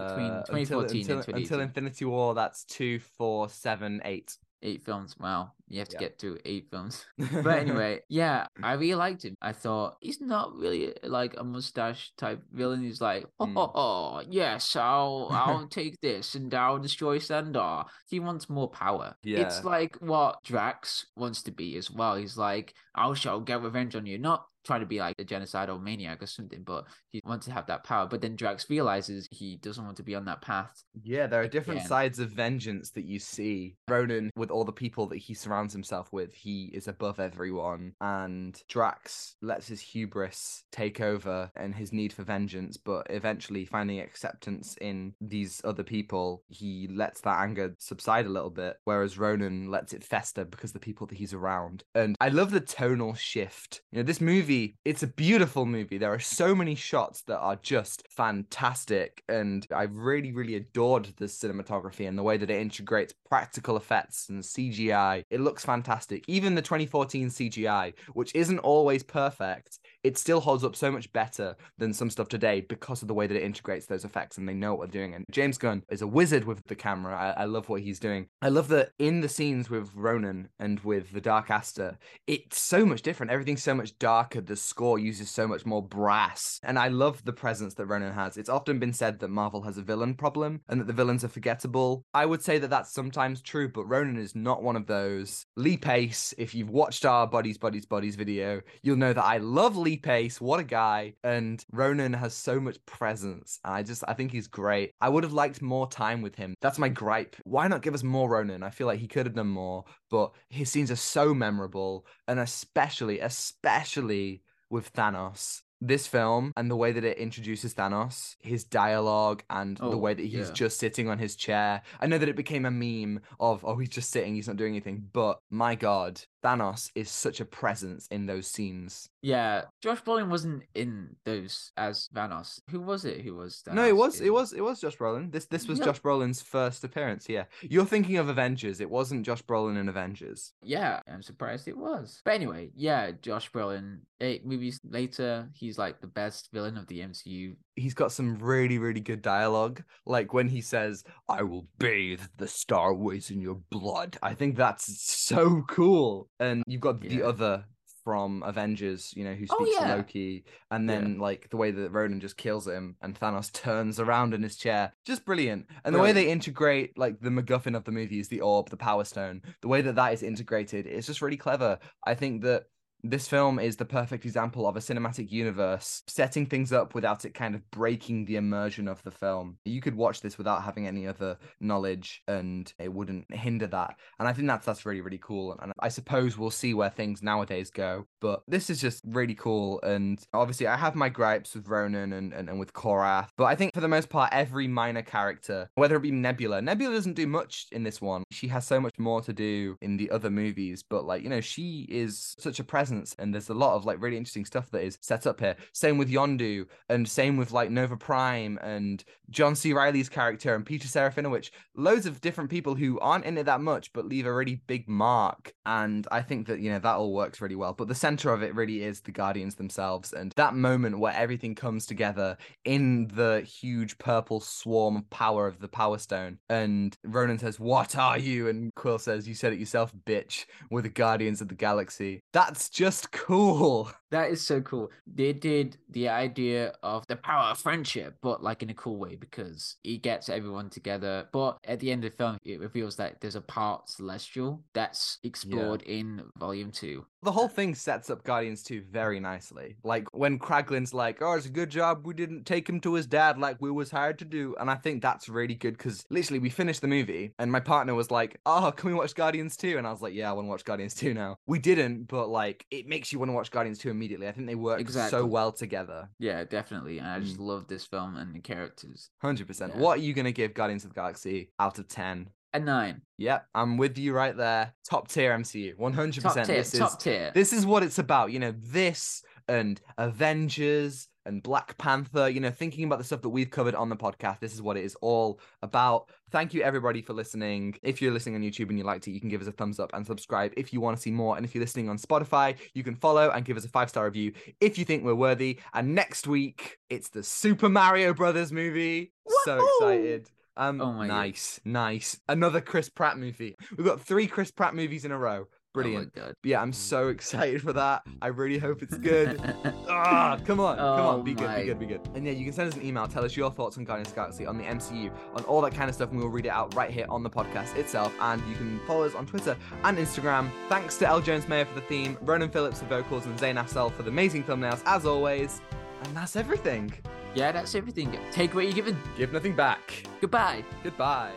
between 0.10 0.32
Uh, 0.32 0.44
2014 0.46 1.02
until, 1.02 1.18
and 1.18 1.26
2018? 1.26 1.44
until 1.44 1.60
Infinity 1.60 2.06
War, 2.06 2.34
that's 2.34 2.64
two, 2.66 2.98
four, 3.00 3.48
seven, 3.48 4.02
eight. 4.06 4.38
Eight 4.64 4.82
films. 4.82 5.16
Wow. 5.20 5.52
You 5.70 5.80
have 5.80 5.90
to 5.90 5.96
Yeah. 5.96 6.00
get 6.00 6.20
through 6.20 6.38
eight 6.46 6.68
films. 6.72 7.06
But 7.44 7.60
anyway, 7.60 8.02
yeah, 8.10 8.48
I 8.64 8.74
really 8.74 8.96
liked 8.96 9.24
him. 9.26 9.36
I 9.42 9.52
thought 9.54 9.98
he's 10.02 10.22
not 10.22 10.54
really 10.56 10.94
like 11.04 11.36
a 11.38 11.44
mustache 11.44 12.12
type 12.18 12.42
villain. 12.52 12.82
He's 12.84 13.02
like, 13.02 13.26
oh, 13.40 13.46
Mm. 13.48 13.54
oh, 13.58 13.72
oh 13.76 14.24
yes, 14.30 14.76
I'll 14.76 15.28
I'll 15.32 15.68
take 15.68 16.00
this 16.02 16.36
and 16.36 16.54
I'll 16.54 16.80
destroy 16.80 17.20
Xandar. 17.20 17.86
He 18.10 18.20
wants 18.20 18.50
more 18.50 18.70
power. 18.70 19.16
Yeah. 19.24 19.40
It's 19.42 19.64
like 19.64 19.98
what 19.98 20.44
Drax 20.44 21.06
wants 21.16 21.44
to 21.44 21.52
be 21.52 21.78
as 21.78 21.92
well. 21.92 22.16
He's 22.16 22.38
like, 22.38 22.74
I 22.96 23.14
shall 23.14 23.40
get 23.42 23.62
revenge 23.62 23.96
on 23.96 24.06
you. 24.06 24.18
Not 24.18 24.46
trying 24.66 24.80
to 24.82 24.86
be 24.86 25.00
like 25.00 25.16
a 25.18 25.24
genocidal 25.24 25.82
maniac 25.82 26.22
or 26.22 26.26
something, 26.28 26.62
but 26.62 26.84
he 27.14 27.22
wants 27.24 27.46
to 27.46 27.54
have 27.54 27.66
that 27.68 27.86
power. 27.86 28.06
But 28.06 28.20
then 28.20 28.36
Drax 28.36 28.70
realizes 28.70 29.26
he 29.32 29.56
doesn't 29.56 29.86
want 29.86 29.96
to 29.96 30.04
be 30.04 30.14
on 30.14 30.26
that 30.26 30.42
path. 30.42 30.84
Yeah, 31.04 31.26
there 31.26 31.40
are 31.42 31.48
different 31.48 31.80
Again. 31.80 31.88
sides 31.88 32.20
of 32.20 32.32
vengeance 32.32 32.90
that 32.92 33.06
you 33.06 33.18
see. 33.18 33.78
Ronan, 33.88 34.30
with 34.36 34.52
all 34.52 34.66
the 34.66 34.74
people 34.74 35.08
that 35.08 35.20
he 35.20 35.34
surrounds 35.34 35.57
himself 35.74 36.12
with, 36.12 36.34
he 36.34 36.66
is 36.74 36.88
above 36.88 37.20
everyone. 37.20 37.94
And 38.02 38.62
Drax 38.68 39.36
lets 39.42 39.68
his 39.68 39.82
hubris 39.82 40.64
take 40.72 41.02
over 41.02 41.52
and 41.56 41.76
his 41.76 41.92
need 41.92 42.14
for 42.14 42.24
vengeance, 42.24 42.78
but 42.78 43.08
eventually 43.10 43.66
finding 43.66 44.00
acceptance 44.00 44.78
in 44.80 45.14
these 45.22 45.62
other 45.64 45.84
people, 45.84 46.44
he 46.50 46.88
lets 46.92 47.22
that 47.22 47.40
anger 47.40 47.76
subside 47.80 48.26
a 48.26 48.30
little 48.30 48.50
bit. 48.50 48.78
Whereas 48.84 49.18
Ronan 49.18 49.70
lets 49.70 49.94
it 49.94 50.04
fester 50.04 50.46
because 50.46 50.74
the 50.74 50.80
people 50.80 51.08
that 51.08 51.18
he's 51.18 51.34
around. 51.34 51.84
And 51.96 52.16
I 52.20 52.30
love 52.30 52.52
the 52.52 52.60
tonal 52.60 53.14
shift. 53.14 53.82
You 53.92 54.00
know, 54.00 54.04
this 54.04 54.22
movie, 54.22 54.76
it's 54.86 55.04
a 55.04 55.08
beautiful 55.08 55.66
movie. 55.66 55.98
There 55.98 56.14
are 56.14 56.20
so 56.20 56.56
many 56.56 56.76
shots 56.76 57.22
that 57.24 57.40
are 57.40 57.58
just 57.62 58.04
fantastic. 58.10 59.24
And 59.28 59.66
I 59.74 59.84
really, 59.84 60.32
really 60.32 60.56
adored 60.56 61.10
the 61.18 61.26
cinematography 61.26 62.08
and 62.08 62.18
the 62.18 62.24
way 62.24 62.38
that 62.38 62.50
it 62.50 62.62
integrates 62.62 63.14
practical 63.30 63.78
effects 63.78 64.30
and 64.30 64.44
CGI. 64.44 65.24
It 65.30 65.42
looks 65.48 65.64
fantastic. 65.64 66.26
Even 66.28 66.56
the 66.56 66.62
2014 66.62 67.30
CGI, 67.30 67.94
which 68.12 68.36
isn't 68.36 68.60
always 68.60 69.02
perfect, 69.02 69.80
it 70.04 70.18
still 70.18 70.42
holds 70.42 70.66
up 70.66 70.76
so 70.76 70.92
much 70.92 71.12
better 71.14 71.56
than 71.78 71.94
some 71.94 72.10
stuff 72.10 72.28
today 72.28 72.60
because 72.60 73.02
of 73.02 73.08
the 73.08 73.14
way 73.14 73.28
that 73.28 73.38
it 73.38 73.44
integrates 73.44 73.86
those 73.86 74.04
effects 74.04 74.38
and 74.38 74.48
they 74.48 74.54
know 74.54 74.76
what 74.76 74.92
they're 74.92 75.02
doing. 75.02 75.14
And 75.14 75.24
James 75.32 75.58
Gunn 75.58 75.84
is 75.90 76.02
a 76.02 76.08
wizard 76.08 76.44
with 76.44 76.62
the 76.68 76.76
camera. 76.76 77.16
I, 77.16 77.44
I 77.44 77.46
love 77.46 77.70
what 77.70 77.80
he's 77.80 77.98
doing. 77.98 78.28
I 78.42 78.50
love 78.50 78.68
that 78.68 78.90
in 79.00 79.22
the 79.22 79.30
scenes 79.30 79.70
with 79.70 79.90
Ronan 79.96 80.50
and 80.60 80.82
with 80.82 81.14
the 81.14 81.22
Dark 81.22 81.50
Aster, 81.50 81.98
it's 82.28 82.60
so 82.60 82.86
much 82.86 83.04
different. 83.04 83.32
Everything's 83.32 83.64
so 83.64 83.74
much 83.74 83.98
darker. 84.00 84.42
The 84.42 84.58
score 84.58 85.00
uses 85.00 85.32
so 85.32 85.48
much 85.48 85.66
more 85.66 85.82
brass. 85.82 86.60
And 86.62 86.78
I 86.78 86.90
love 86.90 87.24
the 87.24 87.32
presence 87.32 87.74
that 87.76 87.86
Ronan 87.86 88.14
has. 88.14 88.36
It's 88.36 88.50
often 88.50 88.80
been 88.80 88.94
said 88.94 89.20
that 89.20 89.30
Marvel 89.30 89.62
has 89.62 89.78
a 89.78 89.82
villain 89.82 90.16
problem 90.16 90.60
and 90.68 90.82
that 90.82 90.88
the 90.88 90.94
villains 90.94 91.24
are 91.24 91.30
forgettable. 91.30 92.04
I 92.14 92.26
would 92.26 92.44
say 92.44 92.58
that 92.60 92.70
that's 92.70 92.94
sometimes 92.94 93.42
true, 93.42 93.70
but 93.70 93.86
Ronan 93.86 94.18
is 94.18 94.36
not 94.36 94.62
one 94.62 94.76
of 94.76 94.88
those. 94.88 95.37
Lee 95.56 95.78
Pace, 95.78 96.34
if 96.38 96.56
you've 96.56 96.70
watched 96.70 97.06
our 97.06 97.28
Bodies, 97.28 97.58
Bodies, 97.58 97.86
Bodies 97.86 98.16
video, 98.16 98.62
you'll 98.82 98.98
know 98.98 99.14
that 99.14 99.24
I 99.24 99.38
love 99.38 99.78
Lee 99.78 99.98
Pace. 99.98 100.42
What 100.42 100.60
a 100.60 100.64
guy. 100.64 101.14
And 101.24 101.64
Ronan 101.72 102.14
has 102.14 102.34
so 102.34 102.60
much 102.60 102.84
presence. 102.86 103.60
And 103.64 103.74
I 103.74 103.84
just, 103.84 104.04
I 104.08 104.14
think 104.14 104.32
he's 104.32 104.48
great. 104.48 104.92
I 105.02 105.10
would 105.10 105.24
have 105.24 105.34
liked 105.34 105.62
more 105.62 105.88
time 105.88 106.22
with 106.22 106.36
him. 106.36 106.56
That's 106.62 106.80
my 106.80 106.90
gripe. 106.90 107.36
Why 107.44 107.68
not 107.68 107.82
give 107.82 107.94
us 107.94 108.04
more 108.04 108.30
Ronan? 108.30 108.64
I 108.64 108.70
feel 108.70 108.88
like 108.88 109.00
he 109.00 109.08
could 109.08 109.26
have 109.26 109.36
done 109.36 109.48
more, 109.48 109.86
but 110.10 110.32
his 110.50 110.72
scenes 110.72 110.92
are 110.92 110.96
so 110.96 111.34
memorable. 111.34 112.06
And 112.28 112.40
especially, 112.40 113.20
especially 113.20 114.44
with 114.70 114.92
Thanos. 114.94 115.62
This 115.80 116.08
film 116.08 116.54
and 116.58 116.72
the 116.72 116.76
way 116.76 116.92
that 116.92 117.04
it 117.04 117.18
introduces 117.18 117.76
Thanos, 117.76 118.36
his 118.42 118.64
dialogue, 118.64 119.44
and 119.50 119.78
the 119.78 119.84
Oh, 119.86 119.98
way 119.98 120.14
that 120.16 120.24
he's 120.26 120.48
yeah. 120.48 120.54
just 120.54 120.80
sitting 120.80 121.08
on 121.08 121.20
his 121.20 121.36
chair. 121.36 121.82
I 122.00 122.08
know 122.08 122.18
that 122.18 122.28
it 122.30 122.36
became 122.36 122.66
a 122.66 122.72
meme 122.72 123.22
of, 123.40 123.64
oh, 123.64 123.76
he's 123.78 123.90
just 123.90 124.10
sitting, 124.10 124.34
he's 124.36 124.48
not 124.48 124.58
doing 124.58 124.74
anything. 124.74 125.08
But 125.14 125.40
my 125.52 125.76
God, 125.76 126.22
Thanos 126.44 126.90
is 126.96 127.10
such 127.10 127.40
a 127.40 127.46
presence 127.46 128.08
in 128.12 128.26
those 128.26 128.48
scenes. 128.48 129.10
Yeah, 129.22 129.64
Josh 129.82 130.02
Brolin 130.04 130.30
wasn't 130.30 130.64
in 130.76 131.16
those 131.26 131.72
as 131.78 132.08
Thanos. 132.16 132.60
Who 132.70 132.82
was 132.82 133.06
it? 133.06 133.22
Who 133.22 133.36
was 133.36 133.64
no, 133.72 133.84
it 133.86 133.94
Thanos 133.94 133.98
was, 133.98 134.22
it 134.22 134.30
was, 134.34 134.54
it 134.54 134.62
was 134.62 134.80
Josh 134.80 134.96
Brolin. 134.98 135.32
This, 135.32 135.46
this 135.46 135.68
was 135.68 135.80
Yeah. 135.80 135.86
Josh 135.86 136.02
Brolin's 136.02 136.42
first 136.42 136.84
appearance. 136.84 137.28
Yeah, 137.28 137.46
you're 137.62 137.86
thinking 137.86 138.18
of 138.18 138.30
Avengers. 138.30 138.80
It 138.80 138.90
wasn't 138.90 139.26
Josh 139.26 139.44
Brolin 139.44 139.78
in 139.78 139.90
Avengers. 139.90 140.54
Yeah, 140.62 141.00
I'm 141.12 141.24
surprised 141.24 141.68
it 141.68 141.78
was. 141.78 142.22
But 142.24 142.36
anyway, 142.36 142.72
yeah, 142.76 143.12
Josh 143.22 143.52
Brolin. 143.52 144.00
Eight 144.20 144.46
movies 144.48 144.80
later, 144.84 145.48
he's 145.54 145.78
like 145.78 146.02
the 146.02 146.08
best 146.08 146.50
villain 146.52 146.76
of 146.78 146.88
the 146.88 147.02
MCU. 147.02 147.56
he's 147.76 147.94
got 147.94 148.12
some 148.12 148.40
really 148.40 148.80
really 148.80 149.00
good 149.00 149.22
dialogue 149.22 149.84
like 150.08 150.34
when 150.34 150.48
he 150.48 150.62
says 150.62 151.04
i 151.30 151.44
will 151.44 151.68
bathe 151.78 152.22
the 152.38 152.48
star 152.48 152.96
ways 152.96 153.30
in 153.30 153.40
your 153.40 153.60
blood 153.70 154.18
i 154.24 154.34
think 154.34 154.56
that's 154.56 154.86
so 155.08 155.62
cool 155.68 156.28
and 156.40 156.64
you've 156.68 156.82
got 156.82 157.02
the 157.02 157.24
other 157.24 157.66
from 158.04 158.42
avengers 158.44 159.14
you 159.18 159.24
know 159.26 159.34
who 159.34 159.46
Oh, 159.50 159.66
speaks 159.66 159.78
to 159.80 159.84
loki. 159.86 160.46
And 160.72 160.90
Yeah. 160.90 161.00
then 161.00 161.20
like 161.20 161.50
the 161.50 161.58
way 161.58 161.72
that 161.72 161.92
ronan 161.92 162.22
just 162.22 162.38
kills 162.38 162.66
him 162.66 162.96
and 163.02 163.20
thanos 163.20 163.52
turns 163.64 164.00
around 164.00 164.34
in 164.34 164.44
his 164.44 164.56
chair. 164.56 164.94
Just 165.06 165.26
brilliant. 165.26 165.66
And 165.84 165.94
the 165.94 166.00
way 166.00 166.14
they 166.14 166.30
integrate 166.32 166.98
like 166.98 167.20
the 167.20 167.30
macguffin 167.30 167.76
of 167.76 167.84
the 167.84 167.92
movie 167.92 168.20
is 168.20 168.30
the 168.30 168.40
orb 168.42 168.70
the 168.70 168.78
power 168.78 169.04
stone. 169.04 169.42
The 169.62 169.68
way 169.68 169.82
that 169.82 169.96
that 169.96 170.14
is 170.14 170.24
integrated 170.24 170.88
is 170.88 171.06
just 171.06 171.22
really 171.22 171.36
clever. 171.38 171.80
I 172.06 172.14
think 172.14 172.44
that 172.44 172.68
this 173.04 173.28
film 173.28 173.60
is 173.60 173.78
the 173.78 173.86
perfect 173.86 174.26
example 174.26 174.68
of 174.68 174.76
a 174.76 174.80
cinematic 174.80 175.32
universe 175.32 176.04
setting 176.08 176.46
things 176.46 176.74
up 176.74 176.96
without 176.96 177.26
it 177.26 177.34
kind 177.34 177.56
of 177.56 177.70
breaking 177.72 178.26
the 178.26 178.36
immersion 178.36 178.88
of 178.88 179.02
the 179.04 179.12
film. 179.12 179.58
You 179.66 179.82
could 179.82 179.96
watch 179.96 180.22
this 180.22 180.38
without 180.38 180.64
having 180.64 180.88
any 180.88 181.08
other 181.08 181.38
knowledge 181.60 182.24
and 182.28 182.72
it 182.80 182.92
wouldn't 182.92 183.34
hinder 183.34 183.68
that. 183.68 183.96
And 184.20 184.28
I 184.28 184.34
think 184.34 184.48
that's 184.48 184.66
that's 184.66 184.86
really 184.86 185.02
really 185.02 185.20
cool 185.20 185.58
and 185.62 185.72
I 185.80 185.90
suppose 185.90 186.38
we'll 186.38 186.50
see 186.50 186.74
where 186.74 186.90
things 186.90 187.22
nowadays 187.22 187.70
go. 187.70 188.06
But 188.20 188.44
this 188.48 188.70
is 188.70 188.82
just 188.82 189.04
really 189.06 189.36
cool 189.36 189.80
and 189.82 190.20
obviously 190.34 190.68
I 190.68 190.78
have 190.78 190.96
my 190.96 191.10
gripes 191.10 191.56
with 191.56 191.68
Ronan 191.68 192.14
and, 192.14 192.34
and, 192.34 192.50
and 192.50 192.60
with 192.60 192.74
Korath, 192.74 193.30
but 193.38 193.46
I 193.46 193.56
think 193.56 193.74
for 193.74 193.82
the 193.82 193.88
most 193.88 194.10
part 194.10 194.34
every 194.34 194.68
minor 194.68 195.04
character, 195.04 195.70
whether 195.76 195.96
it 195.96 196.02
be 196.02 196.12
Nebula, 196.12 196.62
Nebula 196.62 196.96
doesn't 196.96 197.14
do 197.14 197.28
much 197.28 197.68
in 197.72 197.84
this 197.84 198.02
one. 198.02 198.24
She 198.32 198.48
has 198.48 198.66
so 198.66 198.80
much 198.80 198.98
more 198.98 199.22
to 199.22 199.34
do 199.34 199.78
in 199.82 199.98
the 199.98 200.10
other 200.12 200.30
movies, 200.30 200.84
but 200.88 201.06
like, 201.06 201.24
you 201.24 201.30
know, 201.30 201.42
she 201.42 201.86
is 201.90 202.36
such 202.40 202.60
a 202.60 202.64
presence 202.64 202.87
presence. 202.88 203.16
And 203.20 203.34
there's 203.34 203.50
a 203.50 203.54
lot 203.54 203.76
of 203.76 203.86
like 203.86 204.02
really 204.02 204.18
interesting 204.18 204.46
stuff 204.46 204.72
that 204.72 204.84
is 204.84 204.98
set 205.02 205.28
up 205.28 205.40
here. 205.40 205.56
Same 205.74 205.98
with 205.98 206.10
Yondu, 206.10 206.66
and 206.90 207.08
same 207.08 207.38
with 207.38 207.52
like 207.52 207.70
Nova 207.70 207.98
Prime 207.98 208.58
and 208.62 209.04
John 209.30 209.56
C. 209.56 209.74
Reilly's 209.74 210.10
character 210.10 210.56
and 210.56 210.66
Peter 210.66 210.88
Serafinowicz. 210.88 211.50
Loads 211.76 212.06
of 212.06 212.22
different 212.22 212.50
people 212.50 212.76
who 212.76 213.00
aren't 213.00 213.26
in 213.26 213.38
it 213.38 213.44
that 213.44 213.62
much, 213.62 213.92
but 213.94 214.06
leave 214.06 214.26
a 214.26 214.34
really 214.34 214.62
big 214.68 214.88
mark. 214.88 215.54
And 215.66 216.08
I 216.12 216.22
think 216.22 216.48
that, 216.48 216.60
you 216.60 216.72
know, 216.72 216.80
that 216.80 216.96
all 216.96 217.14
works 217.14 217.42
really 217.42 217.56
well. 217.56 217.74
But 217.74 217.90
the 217.90 217.96
center 217.96 218.32
of 218.32 218.42
it 218.42 218.56
really 218.56 218.84
is 218.84 219.02
the 219.02 219.12
Guardians 219.12 219.56
themselves. 219.56 220.14
And 220.14 220.32
that 220.38 220.56
moment 220.56 221.00
where 221.00 221.14
everything 221.14 221.56
comes 221.56 221.86
together 221.86 222.38
in 222.64 223.08
the 223.14 223.42
huge 223.42 223.98
purple 223.98 224.40
swarm 224.40 224.96
of 224.96 225.10
power 225.10 225.46
of 225.48 225.60
the 225.60 225.68
Power 225.68 225.98
Stone. 225.98 226.40
And 226.50 226.96
Ronan 227.04 227.40
says, 227.40 227.60
What 227.60 227.98
are 227.98 228.18
you? 228.18 228.48
And 228.48 228.74
Quill 228.76 229.00
says, 229.00 229.28
You 229.28 229.36
said 229.36 229.52
it 229.52 229.60
yourself, 229.60 229.94
bitch. 230.06 230.46
We're 230.72 230.82
the 230.82 230.90
Guardians 230.90 231.42
of 231.42 231.50
the 231.50 231.56
Galaxy. 231.56 232.22
That's 232.32 232.70
just 232.78 233.12
cool. 233.12 233.92
That 234.10 234.32
is 234.32 234.42
so 234.42 234.62
cool. 234.62 234.90
They 235.06 235.34
did 235.34 235.76
the 235.90 236.08
idea 236.08 236.72
of 236.82 237.06
the 237.08 237.18
power 237.18 237.52
of 237.52 237.60
friendship, 237.60 238.16
but 238.22 238.42
like 238.42 238.64
in 238.64 238.70
a 238.70 238.74
cool 238.74 238.96
way 238.96 239.18
because 239.18 239.76
it 239.84 240.02
gets 240.02 240.30
everyone 240.30 240.70
together. 240.70 241.28
But 241.34 241.58
at 241.66 241.82
the 241.82 241.92
end 241.92 242.06
of 242.06 242.12
the 242.12 242.18
film, 242.18 242.38
it 242.46 242.62
reveals 242.62 242.96
that 242.96 243.20
there's 243.20 243.36
a 243.36 243.42
part 243.42 243.90
celestial 243.90 244.64
that's 244.72 245.18
explored 245.26 245.82
in 245.82 246.24
volume 246.40 246.72
two. 246.72 247.06
The 247.24 247.32
whole 247.32 247.46
uh, 247.46 247.50
thing 247.50 247.76
sets 247.76 248.10
up 248.10 248.24
Guardians 248.24 248.64
2 248.64 248.84
very 248.92 249.18
mm-hmm. 249.18 249.24
nicely. 249.24 249.76
Like 249.84 250.08
when 250.14 250.40
Kraglin's 250.40 250.94
like, 250.94 251.22
"Oh, 251.22 251.34
it's 251.34 251.46
a 251.46 251.50
good 251.50 251.70
job 251.70 252.06
we 252.06 252.14
didn't 252.14 252.46
take 252.46 252.70
him 252.70 252.80
to 252.82 252.94
his 252.94 253.08
dad 253.08 253.38
like 253.38 253.58
we 253.60 253.72
was 253.72 253.92
hired 253.92 254.20
to 254.20 254.26
do," 254.26 254.56
and 254.60 254.70
I 254.70 254.76
think 254.76 255.02
that's 255.02 255.28
really 255.28 255.56
good 255.56 255.78
because 255.78 256.06
literally 256.10 256.40
we 256.40 256.50
finished 256.50 256.82
the 256.82 256.88
movie 256.88 257.34
and 257.40 257.52
my 257.52 257.60
partner 257.60 257.96
was 257.96 258.12
like, 258.12 258.40
"Oh, 258.46 258.72
can 258.76 258.90
we 258.90 258.96
watch 258.96 259.16
Guardians 259.16 259.58
2?" 259.58 259.78
And 259.78 259.88
I 259.88 259.92
was 259.92 260.02
like, 260.02 260.14
"Yeah, 260.14 260.30
I 260.30 260.34
want 260.34 260.46
to 260.46 260.50
watch 260.50 260.64
Guardians 260.64 260.94
2 260.96 261.14
now." 261.14 261.38
We 261.48 261.60
didn't, 261.60 262.08
but 262.08 262.30
like 262.30 262.66
it 262.72 262.88
makes 262.88 263.12
you 263.12 263.20
want 263.20 263.30
to 263.30 263.34
watch 263.34 263.52
Guardians 263.52 263.80
2 263.80 263.90
immediately. 263.90 264.28
I 264.28 264.32
think 264.32 264.48
they 264.48 264.56
work 264.56 264.80
Exactly. 264.80 265.18
so 265.18 265.26
well 265.26 265.52
together. 265.52 266.10
Yeah, 266.20 266.44
definitely. 266.44 267.00
And 267.00 267.08
I 267.08 267.20
just 267.20 267.38
mm. 267.38 267.48
love 267.48 267.68
this 267.68 267.86
film 267.86 268.16
and 268.16 268.34
the 268.34 268.40
characters. 268.40 269.10
Hundred 269.22 269.48
percent. 269.48 269.74
Yeah. 269.76 269.82
What 269.82 269.98
are 269.98 270.02
you 270.02 270.14
gonna 270.14 270.32
give 270.32 270.54
Guardians 270.54 270.84
of 270.84 270.92
the 270.92 270.96
Galaxy 270.96 271.52
out 271.60 271.80
of 271.80 271.88
ten? 271.88 272.30
A 272.54 272.60
nine. 272.60 273.02
Yep, 273.18 273.46
I'm 273.54 273.78
with 273.78 273.98
you 273.98 274.14
right 274.14 274.36
there. 274.36 274.74
Top 274.90 275.08
tier 275.10 275.32
MCU. 275.38 275.78
One 275.78 275.94
hundred 275.94 276.24
Top 276.24 276.34
tier. 276.34 276.46
This 276.46 276.74
is 276.74 276.80
Top 276.80 277.00
tier. 277.00 277.32
this 277.34 277.54
is 277.54 277.66
what 277.66 277.84
it's 277.84 278.00
about 278.00 278.32
you 278.32 278.40
know 278.40 278.54
this 278.58 279.22
and 279.48 279.80
avengers 279.98 281.08
and 281.26 281.44
black 281.44 281.78
panther 281.78 282.30
you 282.30 282.40
know 282.40 282.50
thinking 282.50 282.86
about 282.86 282.98
the 283.00 283.04
stuff 283.04 283.22
that 283.22 283.30
we've 283.30 283.50
covered 283.50 283.76
on 283.76 283.90
the 283.90 283.96
podcast 283.96 284.40
this 284.40 284.54
is 284.54 284.62
what 284.62 284.78
it 284.78 284.86
is 284.86 284.96
all 285.02 285.40
about 285.62 286.10
thank 286.32 286.54
you 286.54 286.62
everybody 286.64 287.02
for 287.02 287.14
listening 287.14 287.76
if 287.84 288.02
you're 288.02 288.14
listening 288.14 288.36
on 288.36 288.42
youtube 288.42 288.70
and 288.70 288.78
you 288.78 288.84
liked 288.86 289.08
it 289.08 289.12
you 289.12 289.20
can 289.20 289.30
give 289.30 289.42
us 289.42 289.48
a 289.48 289.52
thumbs 289.52 289.80
up 289.80 289.92
and 289.94 290.06
subscribe 290.06 290.54
if 290.56 290.72
you 290.72 290.80
want 290.80 290.96
to 290.96 291.02
see 291.02 291.12
more 291.12 291.36
and 291.36 291.46
if 291.46 291.54
you're 291.54 291.62
listening 291.62 291.90
on 291.90 291.98
spotify 291.98 292.56
you 292.74 292.84
can 292.84 292.96
follow 292.96 293.30
and 293.32 293.44
give 293.44 293.58
us 293.58 293.66
a 293.66 293.70
five 293.70 293.90
star 293.90 294.06
review 294.06 294.32
if 294.62 294.78
you 294.78 294.86
think 294.86 295.04
we're 295.04 295.14
worthy 295.14 295.60
and 295.74 295.94
next 295.94 296.28
week 296.28 296.78
it's 296.90 297.10
the 297.10 297.22
super 297.22 297.68
mario 297.68 298.14
brothers 298.14 298.54
movie 298.54 299.12
so 299.44 299.60
excited 299.82 300.30
um, 300.58 300.82
Oh 300.82 300.92
my 300.92 301.08
God. 301.08 301.14
nice, 301.14 301.60
nice. 301.64 302.20
Another 302.28 302.60
Chris 302.62 302.90
Pratt 302.90 303.18
movie. 303.18 303.56
We've 303.78 303.86
got 303.88 304.02
three 304.02 304.28
Chris 304.28 304.52
Pratt 304.52 304.76
movies 304.76 305.06
in 305.06 305.12
a 305.12 305.18
row. 305.18 305.48
Brilliant. 305.74 306.14
Oh 306.16 306.20
my 306.20 306.26
god. 306.28 306.36
Yeah, 306.44 306.60
I'm 306.60 306.74
so 306.74 307.10
excited 307.10 307.62
for 307.62 307.72
that. 307.74 308.02
I 308.20 308.28
really 308.28 308.58
hope 308.58 308.82
it's 308.82 308.98
good. 308.98 309.40
ah, 309.88 310.40
come 310.44 310.60
on, 310.60 310.78
come 310.78 310.86
Oh 310.86 311.08
on, 311.10 311.24
be 311.24 311.36
good, 311.36 311.56
be 311.56 311.66
good, 311.66 311.80
be 311.80 311.86
good. 311.86 312.02
And 312.16 312.26
yeah, 312.26 312.32
you 312.32 312.46
can 312.46 312.54
send 312.54 312.70
us 312.70 312.76
an 312.76 312.84
email, 312.84 313.08
tell 313.08 313.24
us 313.24 313.38
your 313.38 313.52
thoughts 313.52 313.78
on 313.78 313.84
Guardians 313.84 314.12
Galaxy, 314.12 314.48
on 314.48 314.58
the 314.58 314.64
MCU, 314.64 315.12
on 315.36 315.44
all 315.44 315.62
that 315.62 315.76
kind 315.76 315.88
of 315.88 315.94
stuff, 315.94 316.10
and 316.10 316.18
we'll 316.18 316.30
read 316.30 316.48
it 316.48 316.50
out 316.50 316.74
right 316.74 316.90
here 316.90 317.06
on 317.10 317.22
the 317.22 317.30
podcast 317.30 317.76
itself. 317.76 318.12
And 318.20 318.42
you 318.50 318.56
can 318.56 318.80
follow 318.88 319.04
us 319.06 319.14
on 319.14 319.28
Twitter 319.28 319.56
and 319.84 319.98
Instagram. 320.00 320.50
Thanks 320.68 320.98
to 320.98 321.08
El 321.08 321.22
Jones-Meyer 321.22 321.66
for 321.66 321.76
the 321.76 321.86
theme, 321.86 322.18
Ronan 322.22 322.50
Phillips 322.50 322.80
for 322.80 322.86
vocals, 322.86 323.28
and 323.28 323.38
Zain 323.38 323.58
Afzal 323.58 323.92
for 323.94 324.02
the 324.02 324.10
amazing 324.10 324.46
thumbnails, 324.46 324.82
as 324.88 325.06
always. 325.06 325.62
And 326.06 326.18
that's 326.18 326.36
everything. 326.36 326.92
Yeah, 327.38 327.52
that's 327.52 327.76
everything. 327.76 328.18
Take 328.32 328.56
what 328.56 328.66
you're 328.66 328.74
given. 328.74 328.98
Give 329.16 329.32
nothing 329.32 329.56
back. 329.56 330.04
Goodbye. 330.20 330.64
Goodbye. 330.84 331.34